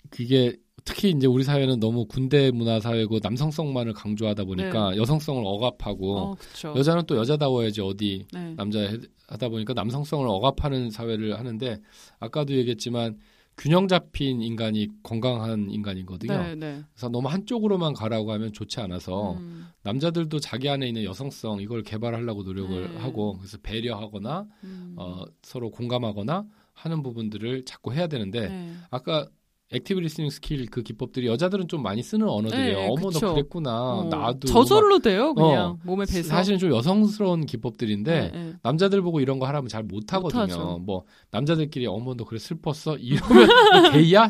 [0.10, 6.68] 그게 특히 이제 우리 사회는 너무 군대 문화 사회고 남성성만을 강조하다 보니까 여성성을 억압하고 네.
[6.68, 6.74] 어.
[6.76, 8.54] 여자는 또 여자다워야지 어디 네.
[8.56, 11.82] 남자 해- 하다 보니까 남성성을 억압하는 사회를 하는데
[12.20, 13.18] 아까도 얘기했지만
[13.58, 16.38] 균형 잡힌 인간이 건강한 인간이거든요.
[16.38, 16.84] 네, 네.
[16.92, 22.44] 그래서 너무 한쪽으로만 가라고 하면 좋지 않아서 음, 남자들도 자기 안에 있는 여성성 이걸 개발하려고
[22.44, 22.98] 노력을 네.
[22.98, 24.96] 하고 그래서 배려하거나 음.
[24.98, 28.74] 어, 서로 공감하거나 하는 부분들을 자꾸 해야 되는데 네.
[28.92, 29.28] 아까
[29.72, 32.78] active listening skill 그 기법들이 여자들은 좀 많이 쓰는 언어들이에요.
[32.78, 33.20] 네, 어머 그쵸.
[33.20, 33.94] 너 그랬구나.
[33.94, 36.30] 어, 나도 저절로 돼요, 그냥 어, 몸에 막 배서.
[36.30, 38.54] 사실은 좀 여성스러운 기법들인데 네, 네.
[38.62, 40.78] 남자들 보고 이런 거 하라면 잘 못하거든요.
[40.80, 43.48] 뭐 남자들끼리 어머 너 그래 슬펐어 이러면
[43.84, 44.28] 너 게이야?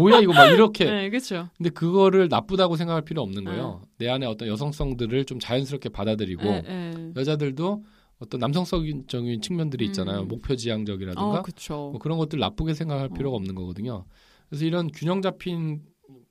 [0.00, 0.84] 뭐야 이거 막 이렇게.
[0.84, 1.48] 네, 그렇죠.
[1.56, 3.82] 근데 그거를 나쁘다고 생각할 필요 없는 거예요.
[3.98, 7.12] 내 안에 어떤 여성성들을 좀 자연스럽게 받아들이고 네, 네.
[7.14, 7.84] 여자들도
[8.18, 9.06] 어떤 남성적인
[9.42, 10.22] 측면들이 있잖아요.
[10.22, 10.28] 음.
[10.28, 11.90] 목표 지향적이라든가 어, 그렇죠.
[11.92, 14.06] 뭐 그런 것들 나쁘게 생각할 필요가 없는 거거든요.
[14.48, 15.80] 그래서 이런 균형 잡힌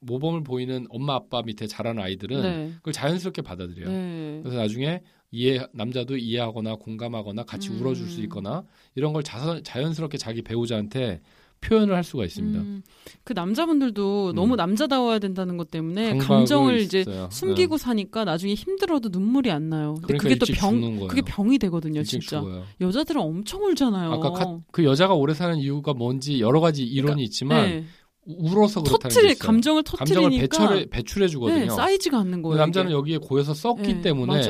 [0.01, 2.71] 모범을 보이는 엄마 아빠 밑에 자란 아이들은 네.
[2.77, 3.89] 그걸 자연스럽게 받아들여요.
[3.89, 4.39] 네.
[4.43, 5.01] 그래서 나중에
[5.31, 7.81] 이해 남자도 이해하거나 공감하거나 같이 음.
[7.81, 8.63] 울어줄 수 있거나
[8.95, 11.21] 이런 걸 자, 자연스럽게 자기 배우자한테
[11.61, 12.59] 표현을 할 수가 있습니다.
[12.59, 12.83] 음,
[13.23, 14.35] 그 남자분들도 음.
[14.35, 17.27] 너무 남자다워야 된다는 것 때문에 감정을 이제 있어요.
[17.31, 19.95] 숨기고 사니까 나중에 힘들어도 눈물이 안 나요.
[19.95, 20.01] 네.
[20.07, 21.07] 근데 그러니까 그게 또 병.
[21.07, 22.39] 그게 병이 되거든요, 진짜.
[22.41, 22.63] 죽어요.
[22.81, 24.11] 여자들은 엄청 울잖아요.
[24.11, 27.85] 아까 가- 그 여자가 오래 사는 이유가 뭔지 여러 가지 이론이 있지만 네.
[28.25, 29.35] 울어서 그렇다는 있어요.
[29.39, 31.59] 감정을 감정을 터트리니까 배출해 배출해 주거든요.
[31.59, 32.57] 네, 쌓이지가 않는 거예요.
[32.57, 32.97] 남자는 이게.
[32.97, 34.41] 여기에 고여서 썩기 네, 때문에.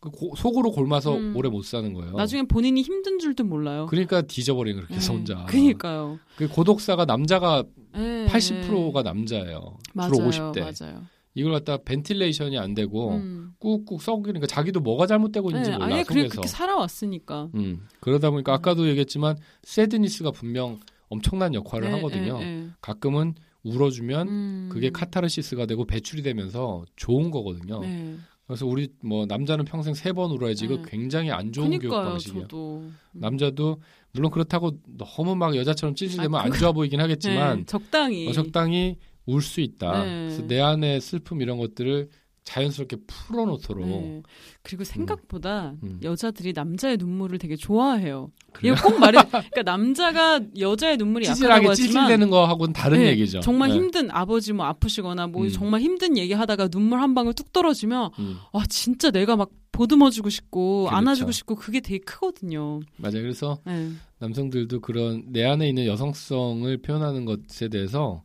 [0.00, 1.34] 그 고- 속으로 곪아서 음.
[1.36, 2.12] 오래 못 사는 거예요.
[2.12, 3.86] 나중에 본인이 힘든 줄도 몰라요.
[3.90, 5.44] 그러니까 뒤져버리는 그렇게 네, 혼자.
[5.46, 6.18] 그러니까요.
[6.36, 7.64] 그 고독사가 남자가
[7.94, 9.76] 네, 80%가 남자예요.
[9.94, 10.60] 맞아요, 주로 50대.
[10.60, 11.02] 맞아요.
[11.34, 13.50] 이걸 갖다 ventilation이 안 되고 음.
[13.58, 16.30] 꾹꾹 썩으니까 자기도 뭐가 잘못되고 있는지 네, 몰라 아예 그래 속에서.
[16.32, 17.48] 그렇게 살아왔으니까.
[17.54, 22.38] 음, 그러다 보니까 아까도 얘기했지만 sadness가 분명 엄청난 역할을 네, 하거든요.
[22.38, 22.66] 네, 네.
[22.80, 24.68] 가끔은 울어주면 음.
[24.72, 27.80] 그게 카타르시스가 되고 배출이 되면서 좋은 거거든요.
[27.80, 28.14] 네.
[28.46, 30.82] 그래서 우리 뭐 남자는 평생 세 번 울어야지 이거 네.
[30.86, 32.42] 굉장히 안 좋은 교육 그러니까요, 방식이에요.
[32.44, 32.84] 저도.
[33.12, 33.80] 남자도
[34.12, 38.28] 물론 그렇다고 너무 막 여자처럼 찌질되면 아, 안 좋아 보이긴 하겠지만 네, 적당히.
[38.28, 40.04] 어, 적당히 울 수 있다.
[40.04, 40.26] 네.
[40.28, 42.08] 그래서 내 안의 슬픔 이런 것들을
[42.48, 44.22] 자연스럽게 풀어놓도록 네.
[44.62, 46.00] 그리고 생각보다 음.
[46.02, 48.30] 여자들이 남자의 눈물을 되게 좋아해요.
[48.52, 48.72] 그래요?
[48.72, 49.20] 이거 꼭 말해.
[49.22, 53.40] 그러니까 남자가 여자의 눈물이 약하다고 찌질하게 하지만 찌질대는 거하고는 다른 네, 얘기죠.
[53.40, 53.74] 정말 네.
[53.74, 55.50] 힘든 아버지 뭐 아프시거나 뭐 음.
[55.50, 60.84] 정말 힘든 얘기하다가 눈물 한 방울 뚝 떨어지면 음, 아 진짜 내가 막 보듬어주고 싶고
[60.84, 60.96] 그렇죠.
[60.96, 62.80] 안아주고 싶고 그게 되게 크거든요.
[62.96, 63.20] 맞아요.
[63.20, 63.90] 그래서 네.
[64.20, 68.22] 남성들도 그런 내 안에 있는 여성성을 표현하는 것에 대해서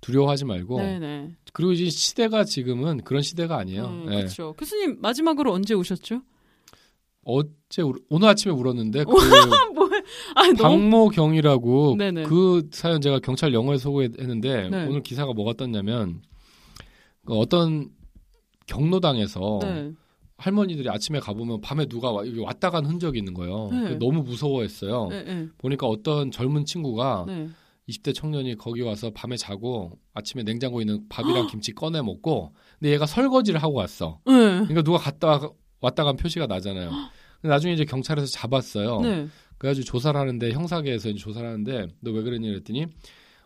[0.00, 1.34] 두려워하지 말고 네네.
[1.52, 3.84] 그리고 이제 시대가 지금은 그런 시대가 아니에요.
[3.86, 4.16] 음, 네.
[4.16, 4.54] 그렇죠.
[4.54, 6.22] 교수님 마지막으로 언제 오셨죠?
[7.22, 9.10] 어제 울- 오늘 아침에 울었는데 그
[10.34, 12.22] 아 너무 박모경이라고 네네.
[12.24, 14.86] 그 사연 제가 경찰 영어에 소개했는데 네.
[14.86, 16.22] 오늘 기사가 뭐가 떴냐면
[17.26, 17.90] 그 어떤
[18.66, 19.92] 경로당에서 네.
[20.38, 23.68] 할머니들이 아침에 가보면 밤에 누가 와, 왔다 간 흔적이 있는 거예요.
[23.70, 23.94] 네.
[23.96, 25.08] 너무 무서워했어요.
[25.10, 27.48] 네, 네, 보니까 어떤 젊은 친구가 네.
[27.90, 33.06] 20대 청년이 거기 와서 밤에 자고 아침에 냉장고에 있는 밥이랑 김치 꺼내 먹고 근데 얘가
[33.06, 34.20] 설거지를 하고 왔어.
[34.26, 34.32] 네.
[34.32, 35.50] 그러니까 누가 갔다 와-
[35.80, 36.90] 왔다 간 표시가 나잖아요.
[37.40, 39.00] 근데 나중에 이제 경찰에서 잡았어요.
[39.00, 39.26] 네.
[39.58, 42.86] 그래가지고 조사를 하는데 형사계에서 조사를 하는데 너 왜 그랬니 그랬더니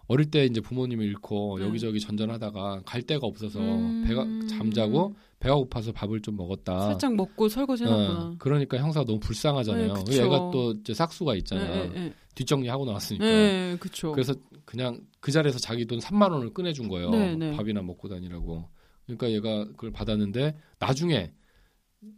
[0.06, 1.66] 어릴 때 이제 부모님을 잃고 네.
[1.66, 4.04] 여기저기 전전하다가 갈 데가 없어서 음.
[4.06, 6.78] 배가 잠자고 배가 고파서 밥을 좀 먹었다.
[6.88, 8.34] 살짝 먹고 설거지 어, 해놨구나.
[8.38, 9.94] 그러니까 형사가 너무 불쌍하잖아요.
[10.06, 10.16] 네.
[10.22, 11.84] 얘가 또 이제 싹수가 있잖아요.
[11.92, 13.24] 네, 네, 뒷정리하고 나왔으니까.
[13.24, 14.12] 네, 그렇죠.
[14.12, 17.10] 그래서 그냥 그 자리에서 자기 돈 3만 원을 꺼내준 거예요.
[17.10, 17.56] 네, 네.
[17.56, 18.68] 밥이나 먹고 다니라고.
[19.06, 21.32] 그러니까 얘가 그걸 받았는데 나중에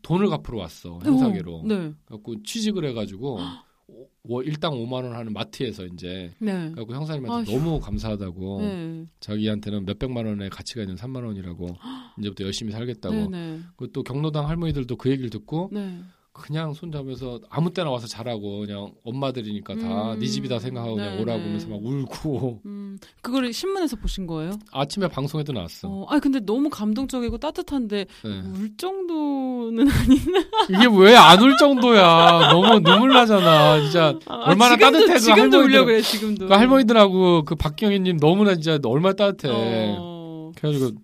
[0.03, 1.63] 돈을 갚으러 왔어 형사계로.
[1.67, 3.39] 네, 그래갖고 취직을 해가지고
[3.89, 6.53] 오- 월 일당 5만 원 하는 마트에서 이제 네.
[6.71, 7.59] 그래갖고 형사님한테 아휴.
[7.61, 9.07] 너무 감사하다고 네.
[9.21, 11.69] 자기한테는 몇 백만 원의 가치가 있는 3만 원이라고
[12.19, 13.15] 이제부터 열심히 살겠다고.
[13.15, 13.61] 네, 네.
[13.77, 16.01] 그리고 또 경로당 할머니들도 그 얘기를 듣고 네.
[16.43, 20.19] 그냥 손잡아서 아무 때나 와서 자라고 그냥 엄마들이니까 다 음.
[20.19, 21.45] 네 집이다 생각하고 그냥 네, 오라고 네.
[21.47, 24.53] 하면서 막 울고 음, 그거를 신문에서 보신 거예요?
[24.73, 25.89] 아침에 방송에도 나왔어.
[25.89, 28.41] 어, 아 근데 너무 감동적이고 따뜻한데 네.
[28.59, 30.17] 울 정도는 아니.
[30.71, 32.51] 이게 왜 안 울 정도야?
[32.53, 33.81] 너무 눈물 나잖아.
[33.81, 35.59] 진짜 아, 얼마나 지금도, 따뜻해, 그 지금도 할머니들.
[35.65, 36.47] 울려 그래 지금도.
[36.49, 39.49] 그 할머니들하고 그 박경희님 너무나 진짜 얼마나 따뜻해.
[39.99, 40.99] 어, 그래가지고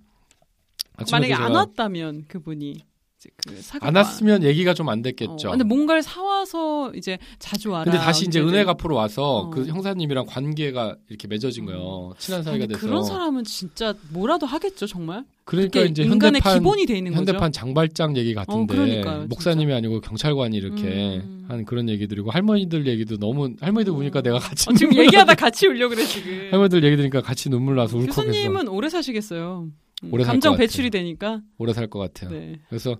[0.97, 2.77] 아침에 만약에 안 왔다면 그분이
[3.23, 3.87] 이제 그 사과.
[3.89, 5.49] 안 왔으면 얘기가 좀 안 됐겠죠.
[5.49, 7.85] 어, 근데 뭔가를 사와서 이제 자주 와라.
[7.85, 8.41] 근데 다시 이제.
[8.41, 9.51] 은혜 갚으러 와서 어.
[9.51, 12.13] 그 형사님이랑 관계가 이렇게 맺어진 거예요.
[12.19, 12.81] 친한 아, 사이가 돼서.
[12.81, 15.25] 그런 사람은 진짜 뭐라도 하겠죠 정말.
[15.45, 17.53] 그러니까 이제 인간의 현대판 기본이 돼 있는 현대판 거죠.
[17.53, 20.83] 장발장 얘기 같은데 어, 목사님이 아니고 경찰관이 이렇게
[21.19, 21.47] 음.
[21.49, 25.67] 한 그런 얘기 들이고 할머니들 얘기도 너무 할머니들 우니까 내가 같이 어, 지금 얘기하다 같이
[25.67, 26.31] 울려 그래 지금.
[26.53, 29.69] 할머니들 얘기 들으니까 같이 눈물 나서 울컥해서 교수님은 오래 사시겠어요.
[30.05, 30.57] 음, 오래 감정.
[30.57, 31.43] 배출이 되니까.
[31.59, 32.31] 오래 살 것 같아요.
[32.31, 32.59] 네.
[32.69, 32.97] 그래서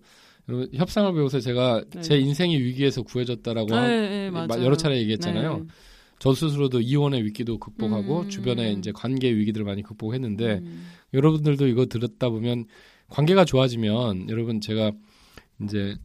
[0.49, 2.01] 여러분 협상을 배워서 제가 네.
[2.03, 4.65] 제 인생이 위기에서 구해졌다라고 한- 네, 네, 마- 맞아요.
[4.65, 5.59] 여러 차례 얘기했잖아요.
[5.59, 5.65] 네.
[6.19, 8.29] 저 스스로도 이혼의 위기도 극복하고 음.
[8.29, 10.87] 주변에 이제 관계 위기들을 많이 극복했는데 음.
[11.15, 12.67] 여러분들도 이거 들었다 보면
[13.09, 14.93] 관계가 좋아지면 여러분 제가
[15.65, 15.97] 이제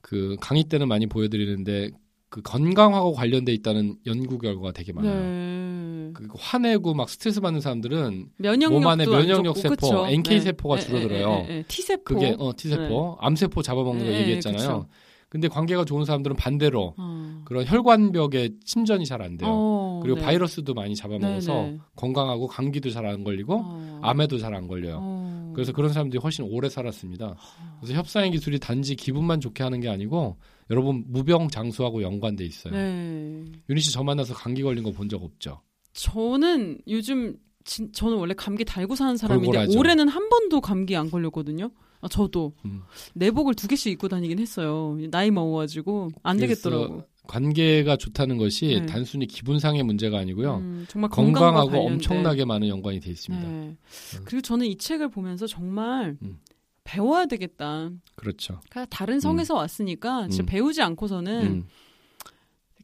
[0.00, 1.90] 그 강의 때는 많이 보여드리는데
[2.28, 5.14] 그 건강하고 관련돼 있다는 연구 결과가 되게 많아요.
[5.14, 5.20] 네.
[5.20, 6.12] 네.
[6.14, 10.06] 그 화내고 막 스트레스 받는 사람들은 면역력도 몸 안에 안 면역력 세포, 그쵸?
[10.08, 10.40] NK 네.
[10.40, 11.28] 세포가 네, 줄어들어요.
[11.28, 11.64] 네, 네, 네.
[11.68, 12.04] T 세포.
[12.04, 14.58] 그게 어 T세포, 암 세포 잡아먹는 거 네, 얘기했잖아요.
[14.58, 14.86] 그쵸.
[15.28, 17.42] 근데 관계가 좋은 사람들은 반대로 어.
[17.44, 19.50] 그런 혈관벽에 침전이 잘 안 돼요.
[19.52, 20.24] 어, 그리고 네.
[20.24, 21.78] 바이러스도 많이 잡아먹어서 네, 네.
[21.96, 24.00] 건강하고 감기도 잘 안 걸리고 어.
[24.02, 24.98] 암에도 잘 안 걸려요.
[25.00, 25.52] 어.
[25.54, 27.36] 그래서 그런 사람들이 훨씬 오래 살았습니다.
[27.80, 30.36] 그래서 협상의 기술이 단지 기분만 좋게 하는 게 아니고
[30.70, 32.74] 여러분 무병 장수하고 연관돼 있어요.
[32.74, 33.44] 네.
[33.70, 35.60] 윤희 씨저 만나서 감기 걸린 거 본 적 없죠?
[35.92, 39.78] 저는 요즘 진, 저는 원래 감기 달고 사는 사람인데 골골하죠.
[39.78, 41.70] 올해는 한 번도 감기 안 걸렸거든요.
[42.02, 42.82] 아, 저도 음.
[43.14, 44.96] 내복을 두 개씩 입고 다니긴 했어요.
[45.10, 47.02] 나이 먹어가지고 안 되겠더라고.
[47.26, 48.86] 관계가 좋다는 것이 네.
[48.86, 50.56] 단순히 기분상의 문제가 아니고요.
[50.58, 51.92] 음, 정말 건강하고 관련된.
[51.94, 53.48] 엄청나게 많은 연관이 돼 있습니다.
[53.48, 53.76] 네.
[54.24, 56.38] 그리고 저는 이 책을 보면서 정말 음.
[56.84, 57.90] 배워야 되겠다.
[58.14, 58.60] 그렇죠.
[58.70, 60.46] 그러니까 다른 성에서 왔으니까 진짜 음.
[60.46, 61.66] 배우지 않고서는 음,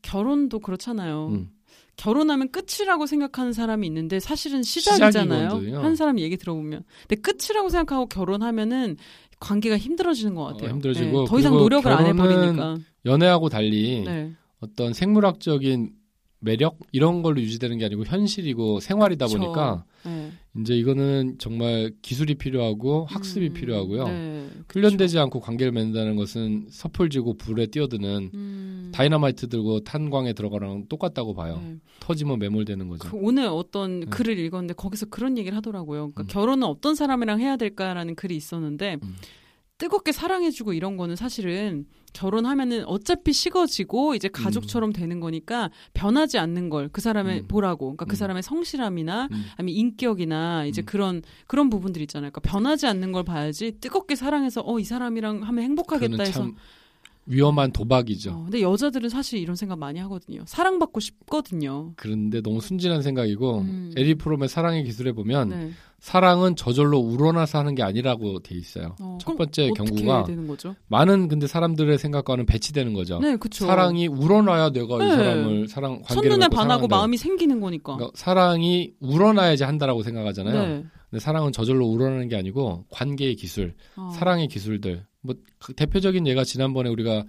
[0.03, 1.29] 결혼도 그렇잖아요.
[1.29, 1.51] 음.
[1.97, 5.81] 결혼하면 끝이라고 생각하는 사람이 있는데 사실은 시작이잖아요.
[5.83, 6.83] 한 사람 얘기 들어보면.
[7.07, 8.97] 근데 끝이라고 생각하고 결혼하면은
[9.43, 10.71] 관계가 힘들어지는 것 같아요.
[10.71, 12.79] 어, 힘들어지고 네, 더 이상 노력을 안 해버리니까.
[13.05, 14.33] 연애하고 달리 네.
[14.61, 15.91] 어떤 생물학적인
[16.43, 19.27] 매력 이런 걸로 유지되는 게 아니고 현실이고 생활이다.
[19.27, 20.33] 보니까 네.
[20.61, 24.05] 이제 이거는 정말 기술이 필요하고 학습이 음, 필요하고요.
[24.09, 24.49] 네.
[24.69, 31.63] 훈련되지 않고 관계를 맺는다는 것은 섣불지고 불에 뛰어드는 음, 다이너마이트 들고 탄광에 들어가랑 똑같다고 봐요.
[31.65, 31.77] 네.
[32.01, 33.09] 터지면 매몰되는 거죠.
[33.09, 34.07] 그 오늘 어떤 네.
[34.07, 36.11] 글을 읽었는데 거기서 그런 얘기를 하더라고요.
[36.11, 36.27] 그러니까 음.
[36.27, 39.15] 결혼은 어떤 사람이랑 해야 될까라는 글이 있었는데 음.
[39.83, 46.89] 뜨겁게 사랑해주고 이런 거는 사실은 결혼하면은 어차피 식어지고 이제 가족처럼 되는 거니까 변하지 않는 걸
[46.93, 47.49] 그 사람의 음.
[47.49, 47.87] 보라고.
[47.87, 48.17] 그러니까 그 음.
[48.17, 49.45] 사람의 성실함이나 음.
[49.57, 50.87] 아니면 인격이나 이제 음.
[50.87, 52.31] 그런 그런 부분들 있잖아요.
[52.31, 56.33] 그러니까 변하지 않는 걸 봐야지 뜨겁게 사랑해서 어 이 사람이랑 하면 행복하겠다 해서.
[56.43, 56.55] 참
[57.27, 58.31] 위험한 도박이죠.
[58.31, 60.43] 어, 근데 여자들은 사실 이런 생각 많이 하거든요.
[60.47, 61.93] 사랑받고 싶거든요.
[61.97, 63.93] 그런데 너무 순진한 생각이고 음.
[63.97, 65.71] 에리 프롬의 사랑의 기술에 보면 네.
[66.03, 68.97] 사랑은 저절로 우러나서 하는 게 아니라고 돼 있어요.
[69.01, 69.71] 어, 첫 번째
[70.49, 70.75] 거죠?
[70.89, 73.21] 많은 근데 사람들의 생각과는 배치되는 거죠.
[73.21, 73.67] 네, 그렇죠.
[73.67, 75.11] 사랑이 우러나야 내가 이 네.
[75.15, 76.89] 사람을 사랑 관계를 첫눈에 반하고.
[76.89, 77.95] 마음이 생기는 거니까.
[77.95, 80.67] 그러니까 사랑이 우러나야지 한다라고 생각하잖아요.
[80.67, 80.85] 네.
[81.09, 84.11] 근데 사랑은 저절로 우러나는 게 아니고 관계의 기술, 어.
[84.13, 85.07] 사랑의 기술들.
[85.21, 87.25] 뭐그 대표적인 예가 지난번에 우리가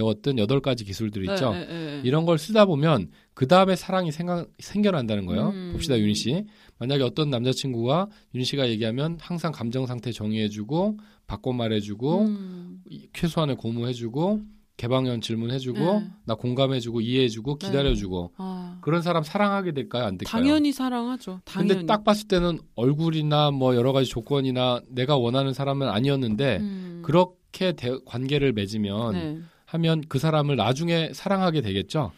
[0.00, 1.52] 배웠던 여덟 가지 기술들 있죠.
[1.52, 2.00] 네, 네, 네.
[2.04, 5.48] 이런 걸 쓰다 보면 그 다음에 사랑이 생각, 생겨난다는 거예요.
[5.48, 5.70] 음.
[5.72, 6.44] 봅시다, 윤희 씨.
[6.78, 12.82] 만약에 어떤 남자친구가 윤희 씨가 얘기하면 항상 감정 상태 정의해주고 바꿔 말해주고 음.
[12.90, 14.40] 이- 최소한의 고무해주고
[14.76, 16.06] 개방형 질문해주고 네.
[16.26, 17.66] 나 공감해주고 이해해주고 네.
[17.66, 20.04] 기다려주고 아, 그런 사람 사랑하게 될까요?
[20.04, 20.30] 안 될까요?
[20.42, 21.40] 당연히 사랑하죠.
[21.46, 21.68] 당연히.
[21.72, 27.00] 근데 딱 봤을 때는 얼굴이나 뭐 여러 가지 조건이나 내가 원하는 사람은 아니었는데 음.
[27.02, 29.38] 그렇게 대- 관계를 맺으면 네.
[29.76, 32.12] 하면 그 사람을 나중에 사랑하게 되겠죠.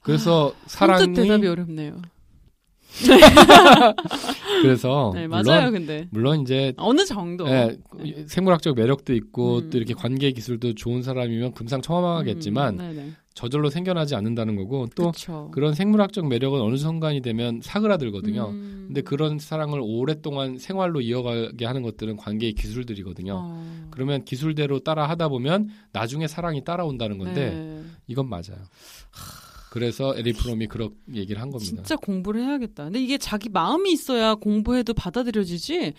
[0.00, 2.02] 그래서 선뜻 사랑이 대답이 어렵네요.
[4.62, 5.70] 그래서 네, 물론 맞아요.
[5.72, 7.48] 근데 물론 이제 어느 정도.
[7.48, 7.76] 예,
[8.26, 9.70] 생물학적 매력도 있고 음.
[9.70, 13.12] 또 이렇게 관계 기술도 좋은 사람이면 금상첨화하겠지만 음, 네네.
[13.34, 15.50] 저절로 생겨나지 않는다는 거고 또 그쵸.
[15.52, 18.48] 그런 생물학적 매력은 어느 순간이 되면 사그라들거든요.
[18.50, 18.84] 음.
[18.86, 23.34] 근데 그런 사랑을 오랫동안 생활로 이어가게 하는 것들은 관계의 기술들이거든요.
[23.36, 23.88] 어.
[23.90, 27.82] 그러면 기술대로 따라 하다 보면 나중에 사랑이 따라온다는 건데 네.
[28.06, 28.58] 이건 맞아요.
[29.70, 31.74] 그래서 에리 프롬이 그런 얘기를 한 겁니다.
[31.74, 32.84] 진짜 공부를 해야겠다.
[32.84, 35.92] 근데 이게 자기 마음이 있어야 공부해도 받아들여지지.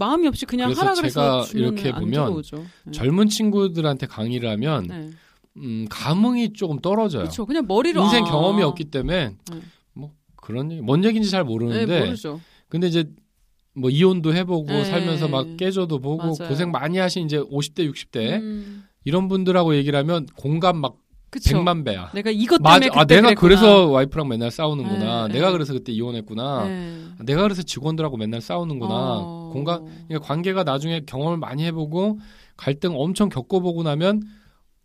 [0.00, 2.42] 마음이 없이 그냥 그래서 하라 제가 그래서 주면 이렇게 안 보면.
[2.84, 2.92] 네.
[2.92, 5.10] 젊은 친구들한테 강의를 하면 네.
[5.56, 7.22] 음, 감흥이 조금 떨어져요.
[7.24, 7.46] 그렇죠.
[7.46, 8.30] 그냥 머리로 인생 아.
[8.30, 9.60] 경험이 없기 때문에 네.
[9.92, 12.40] 뭐 그런 얘기, 뭔 얘기인지 잘 네, 모르는데 모르죠.
[12.68, 13.04] 근데 이제
[13.74, 14.84] 뭐 이혼도 해보고 네.
[14.84, 16.48] 살면서 막 깨져도 보고 맞아요.
[16.48, 20.96] 고생 많이 하신 이제 50대 60대 음, 이런 분들하고 얘기를 하면 공감 막
[21.30, 21.56] 그쵸.
[21.58, 22.10] 100만 배야.
[22.12, 22.78] 내가 이것 맞아.
[22.80, 23.40] 때문에 아 그때 내가 그랬구나.
[23.40, 25.28] 그래서 와이프랑 맨날 싸우는구나.
[25.28, 25.52] 네, 내가 네.
[25.52, 26.64] 그래서 그때 이혼했구나.
[26.64, 26.98] 네.
[27.24, 28.94] 내가 그래서 직원들하고 맨날 싸우는구나.
[28.94, 29.50] 어.
[29.52, 32.18] 공감 그러니까 관계가 나중에 경험을 많이 해보고
[32.58, 34.22] 갈등 엄청 겪어보고 나면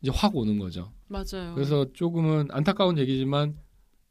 [0.07, 0.91] 이제 확 오는 거죠.
[1.07, 1.53] 맞아요.
[1.53, 3.55] 그래서 조금은 안타까운 얘기지만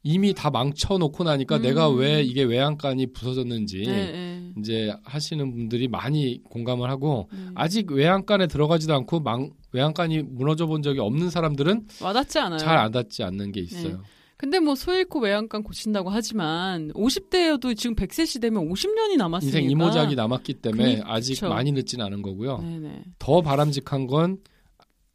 [0.03, 1.61] 이미 다 망쳐놓고 나니까 음.
[1.63, 4.51] 내가 왜 이게 외양간이 부서졌는지 네, 네.
[4.59, 7.39] 이제 하시는 분들이 많이 공감을 하고 네.
[7.55, 12.59] 아직 외양간에 들어가지도 않고 망, 외양간이 무너져 본 적이 없는 사람들은 와닿지 않아요.
[12.59, 13.97] 잘안 닿지 않는 게 있어요.
[13.97, 14.03] 네.
[14.37, 20.53] 근데 뭐 소잃고 외양간 고친다고 하지만 50대여도 지금 100세 되면 50년이 남았으니까 인생 이모작이 남았기
[20.55, 21.43] 때문에 그니- 아직.
[21.43, 22.59] 많이 늦진 않은 거고요.
[22.59, 23.03] 네네.
[23.17, 24.37] 더 바람직한 건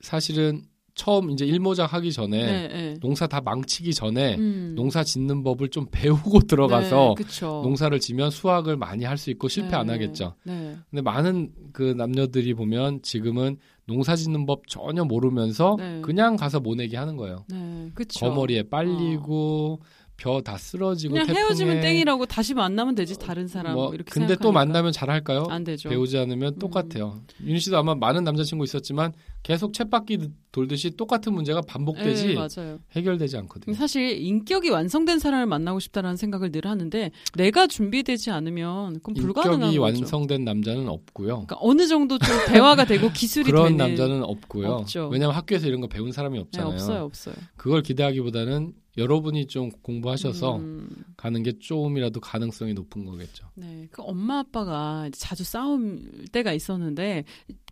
[0.01, 0.63] 사실은
[0.95, 2.95] 처음 이제 일모작 하기 전에 네, 네.
[3.01, 4.75] 농사 다 망치기 전에 음.
[4.77, 7.25] 농사 짓는 법을 좀 배우고 들어가서 네.
[7.47, 10.35] 농사를 지면 수확을 많이 할 수 있고 실패 네, 안 하겠죠.
[10.45, 10.77] 네.
[10.91, 16.01] 근데 많은 그 남녀들이 보면 지금은 농사 짓는 법 전혀 모르면서 네.
[16.03, 17.45] 그냥 가서 모내기 하는 거예요.
[17.49, 17.89] 네.
[18.19, 19.81] 거머리에 빨리고
[20.17, 24.45] 벼다 쓰러지고 그냥 태풍에 헤어지면 땡이라고 다시 만나면 되지 다른 사람 뭐뭐 이렇게 근데 또
[24.45, 24.53] 생각하니까.
[24.67, 25.47] 만나면 잘할까요?
[25.49, 25.89] 안 되죠.
[25.89, 26.59] 배우지 않으면 음.
[26.59, 27.23] 똑같아요.
[27.45, 32.79] 윤희 씨도 아마 많은 남자친구 있었지만 계속 챗바퀴 돌듯이 똑같은 문제가 반복되지 네.
[32.93, 33.75] 해결되지 않거든요.
[33.75, 39.79] 사실 인격이 완성된 사람을 만나고 싶다라는 생각을 늘 하는데 내가 준비되지 않으면 그건 불가능한 인격이
[39.79, 39.83] 거죠.
[39.83, 41.29] 완성된 남자는 없고요.
[41.47, 44.69] 그러니까 어느 정도 좀 대화가 되고 기술이 그런 되는 남자는 없고요.
[44.69, 45.09] 없죠.
[45.11, 46.73] 왜냐하면 학교에서 이런 거 배운 사람이 네, 없잖아요.
[46.73, 47.35] 없어요, 없어요.
[47.57, 53.47] 그걸 기대하기보다는 여러분이 좀 공부하셔서 음, 가는 게 조금이라도 가능성이 높은 거겠죠.
[53.55, 57.25] 네, 그 엄마 아빠가 자주 싸울 때가 있었는데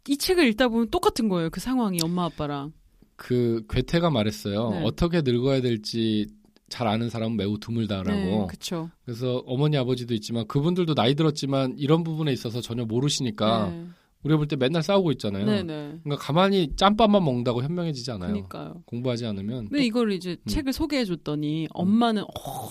[0.09, 1.51] 이 책을 읽다 보면 똑같은 거예요.
[1.51, 2.73] 그 상황이 엄마 아빠랑.
[3.17, 4.71] 그 괴테가 말했어요.
[4.71, 4.83] 네.
[4.85, 6.27] 어떻게 늙어야 될지
[6.71, 8.11] 잘 아는 사람은 매우 드물다라고.
[8.11, 8.91] 네, 그렇죠.
[9.05, 13.87] 그래서 어머니 아버지도 있지만 그분들도 나이 들었지만 이런 부분에 있어서 전혀 모르시니까 네,
[14.23, 15.47] 우리가 볼 때 맨날 싸우고 있잖아요.
[15.47, 15.99] 네, 네.
[16.05, 18.33] 그러니까 가만히 짬밥만 먹는다고 현명해지지 않아요.
[18.33, 18.83] 그러니까요.
[18.85, 19.69] 공부하지 않으면.
[19.69, 20.47] 근데 이걸 이제 음.
[20.47, 22.29] 책을 소개해 줬더니 엄마는 어,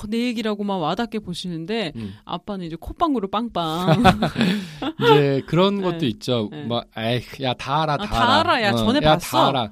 [0.07, 2.13] 내 얘기라고 막 와닿게 보시는데 음.
[2.25, 4.03] 아빠는 이제 콧방구로 빵빵.
[5.01, 5.81] 이제 그런 네.
[5.83, 6.49] 것도 있죠.
[6.51, 6.65] 네.
[6.65, 8.61] 막 에이 야다 알아 아, 다, 다 알아.
[8.61, 9.37] 야, 전에 야, 봤어.
[9.37, 9.63] 다 알아.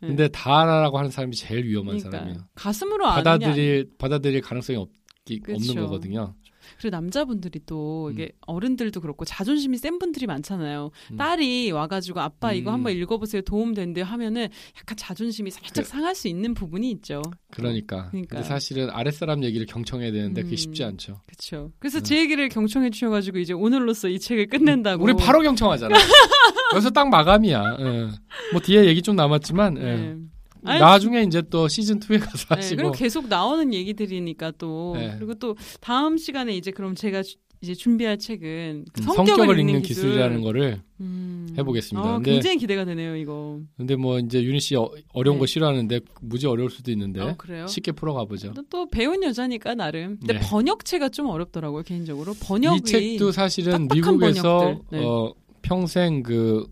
[0.00, 0.08] 네.
[0.08, 2.10] 근데 다 알아라고 하는 사람이 제일 위험한 그러니까요.
[2.10, 2.38] 사람이에요.
[2.54, 3.04] 가슴으로.
[3.06, 5.54] 받아들일 받아들일 가능성이 없기 그쵸.
[5.56, 6.34] 없는 거거든요.
[6.78, 8.12] 그리고 남자분들이 또 음.
[8.12, 10.90] 이게 어른들도 그렇고 자존심이 센 분들이 많잖아요.
[11.12, 11.16] 음.
[11.16, 12.74] 딸이 와가지고 아빠 이거 음.
[12.74, 17.22] 한번 읽어보세요 도움 된대요 하면은 약간 자존심이 살짝 그- 상할 수 있는 부분이 있죠.
[17.50, 18.08] 그러니까.
[18.10, 18.40] 그러니까요.
[18.40, 20.56] 근데 사실은 아랫사람 얘기를 경청해야 되는데 그게 음.
[20.56, 21.20] 쉽지 않죠.
[21.26, 21.72] 그렇죠.
[21.78, 22.02] 그래서 음.
[22.04, 25.02] 제 얘기를 경청해 주셔가지고 이제 오늘로써 이 책을 끝낸다고.
[25.04, 25.94] 우리 바로 경청하잖아.
[26.74, 27.76] 여기서 딱 마감이야.
[27.80, 28.08] 예.
[28.52, 29.80] 뭐 뒤에 얘기 좀 남았지만 예.
[29.82, 30.16] 네.
[30.64, 35.14] 아니, 나중에 이제 또 시즌 2에 가서 네, 하시고 그리고 계속 나오는 얘기들이니까 또 네.
[35.16, 39.82] 그리고 또 다음 시간에 이제 그럼 제가 주- 이제 준비할 책은 그 음, 성격을, 읽는,
[39.82, 40.04] 기술.
[40.04, 41.46] 기술 이라는 거를 음.
[41.58, 42.08] 해보겠습니다.
[42.08, 43.60] 아, 근데- 굉장히 기대가 되네요 이거.
[43.76, 45.40] 근데 뭐 이제 윤희 씨 어, 어려운 네.
[45.40, 47.66] 거 싫어하는데 무지 어려울 수도 있는데 어, 그래요?
[47.66, 48.54] 쉽게 풀어가 보죠.
[48.54, 50.16] 또, 또 배운 여자니까 나름.
[50.20, 50.40] 근데 네.
[50.40, 52.32] 번역체가 좀 어렵더라고요 개인적으로.
[52.40, 54.80] 번역이 이 책도 사실은 미국에서.
[54.90, 55.04] 네.
[55.04, 56.66] 어, 평생 그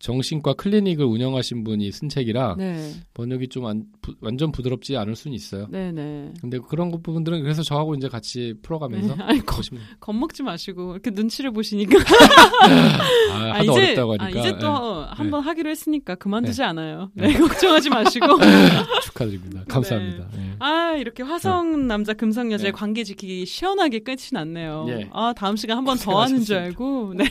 [0.00, 5.34] 정신과 클리닉을 운영하신 분이 쓴 책이라 네, 번역이 좀 안- 부- 완전 부드럽지 않을 수는
[5.34, 5.66] 있어요.
[5.70, 6.32] 네, 네.
[6.40, 9.22] 근데 그런 것 부분들은 그래서 저하고 이제 같이 풀어가면서 네.
[9.22, 11.98] 아니 겁, 보시면 겁먹지 마시고 이렇게 눈치를 보시니까
[13.32, 16.64] 아, 아, 하도 어렵다고 하니까 아, 이제 예, 또한번 하기로 했으니까 그만두지 네.
[16.66, 17.10] 않아요.
[17.14, 18.26] 네, 걱정하지 마시고.
[19.04, 19.64] 축하드립니다.
[19.68, 20.28] 감사합니다.
[20.36, 20.56] 예.
[20.58, 22.76] 아 이렇게 화성 남자 금성 여자의 네.
[22.76, 24.86] 관계 지키기 시원하게 끝이 났네요.
[24.88, 25.08] 예.
[25.12, 26.56] 아 다음 시간 한번 더 하는 줄.
[26.56, 27.14] 알고.
[27.16, 27.24] 네.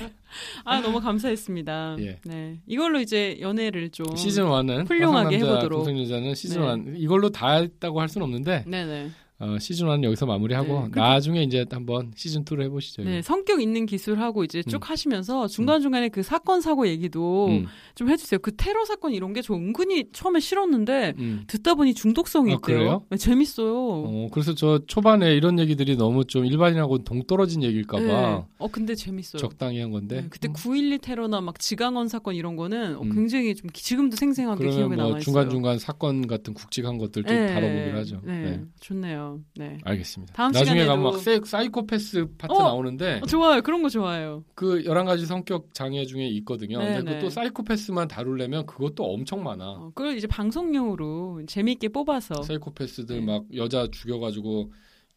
[0.65, 1.97] 아 너무 감사했습니다.
[1.99, 2.19] 예.
[2.25, 2.59] 네.
[2.67, 5.85] 이걸로 이제 연애를 좀 시즌 1은 훌륭하게 해보도록.
[5.85, 6.91] 금성여자는 시즌 네.
[6.91, 9.11] 1 이걸로 다 했다고 할 수는 없는데 네네.
[9.39, 13.03] 어, 시즌 1은 여기서 마무리하고 네, 나중에 이제 한번 시즌 2를 해보시죠.
[13.03, 14.79] 네, 성격 있는 기술하고 이제 쭉 음.
[14.89, 17.65] 하시면서 중간 중간에 그 사건, 사고 얘기도 음,
[17.95, 18.39] 좀 해주세요.
[18.39, 21.43] 그 테러 사건 이런 게 저 은근히 처음에 싫었는데 음.
[21.47, 22.61] 듣다 보니 중독성이 아, 있대요.
[22.77, 23.05] 그래요?
[23.09, 23.73] 네, 재밌어요.
[23.75, 28.43] 어, 그래서 저 초반에 이런 얘기들이 너무 좀 일반인하고 동떨어진 얘기일까봐 네.
[28.59, 29.39] 어, 근데 재밌어요.
[29.41, 30.21] 적당히 한 건데.
[30.21, 33.11] 네, 그때 음, 9.12 테러나 막 지강원 사건 이런 거는 어, 음.
[33.13, 35.19] 굉장히 좀 기- 지금도 생생하게 기억에 뭐 남아 있어요.
[35.19, 38.21] 중간 중간 사건 같은 굵직한 것들 좀 네, 다뤄보기로 하죠.
[38.23, 38.61] 네, 네.
[38.79, 39.22] 좋네요.
[39.55, 39.77] 네.
[39.83, 40.33] 알겠습니다.
[40.33, 43.61] 다음 나중에 시간에도- 가면 막 세- 사이코패스 파트 어, 나오는데 어, 좋아요.
[43.61, 44.43] 그런 거 좋아해요.
[44.55, 46.79] 그 11가지 성격 장애 중에 있거든요.
[46.79, 47.17] 네, 근데 네.
[47.17, 49.65] 그또 사이코패스만 다루려면 그것도 엄청 많아.
[49.69, 53.25] 어, 그걸 이제 방송용으로 재미있게 뽑아서 사이코패스들 네.
[53.25, 54.71] 막 여자 죽여가지고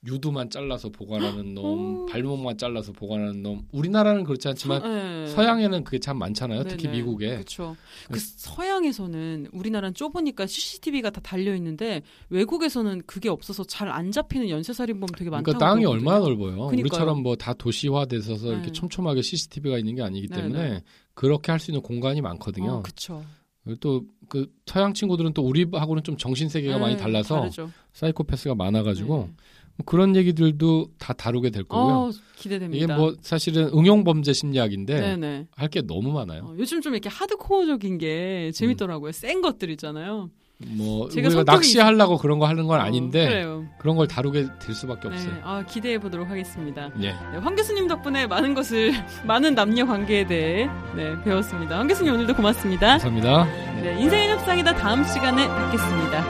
[0.07, 2.07] 유두만 잘라서 보관하는 놈, 오.
[2.07, 3.66] 발목만 잘라서 보관하는 놈.
[3.73, 5.27] 우리나라는 그렇지 않지만 네.
[5.27, 6.64] 서양에는 그게 참 많잖아요.
[6.64, 6.97] 특히 네네.
[6.99, 7.29] 미국에.
[7.31, 7.77] 그렇죠.
[8.07, 14.49] 그 그- 서양에서는 우리나라는 좁으니까 CCTV가 다 달려 있는데 외국에서는 그게 없어서 잘 안 잡히는
[14.51, 15.45] 연쇄살인범 되게 많다고.
[15.59, 16.11] 그러니까 땅이 그러거든요.
[16.11, 16.57] 얼마나 넓어요.
[16.66, 16.81] 그러니까요.
[16.81, 18.73] 우리처럼 뭐 다 도시화돼서 이렇게 네.
[18.73, 20.83] 촘촘하게 CCTV가 있는 게 아니기 네, 때문에 네.
[21.14, 22.71] 그렇게 할 수 있는 공간이 많거든요.
[22.75, 23.25] 어, 그렇죠.
[23.81, 27.71] 또그 서양 친구들은 또 우리하고는 좀 정신 세계가 많이 달라서 다르죠.
[27.95, 29.35] 사이코패스가 많아가지고 네.
[29.79, 31.95] 뭐 그런 얘기들도 다 다루게 될 거고요.
[31.95, 32.85] 어, 기대됩니다.
[32.85, 35.47] 이게 뭐 사실은 응용 범죄 심리학인데.
[35.55, 36.43] 할 게 너무 많아요.
[36.45, 39.12] 어, 요즘 좀 이렇게 하드코어적인 게 재밌더라고요.
[39.12, 40.31] 센 것들 있잖아요.
[40.59, 43.67] 뭐 제가 우리가 낚시하려고 그런 거 하는 건 어, 아닌데 그래요.
[43.79, 45.35] 그런 걸 다루게 될 수밖에 네, 없어요.
[45.43, 46.91] 아, 기대해 보도록 하겠습니다.
[47.03, 47.11] 예.
[47.11, 48.93] 네, 황 교수님 덕분에 많은 것을
[49.27, 51.79] 많은 남녀 관계에 대해 네, 배웠습니다.
[51.79, 52.97] 황 교수님 오늘도 고맙습니다.
[52.97, 53.45] 감사합니다.
[53.83, 56.25] 네, 인생의 협상이다 다음 시간에 뵙겠습니다.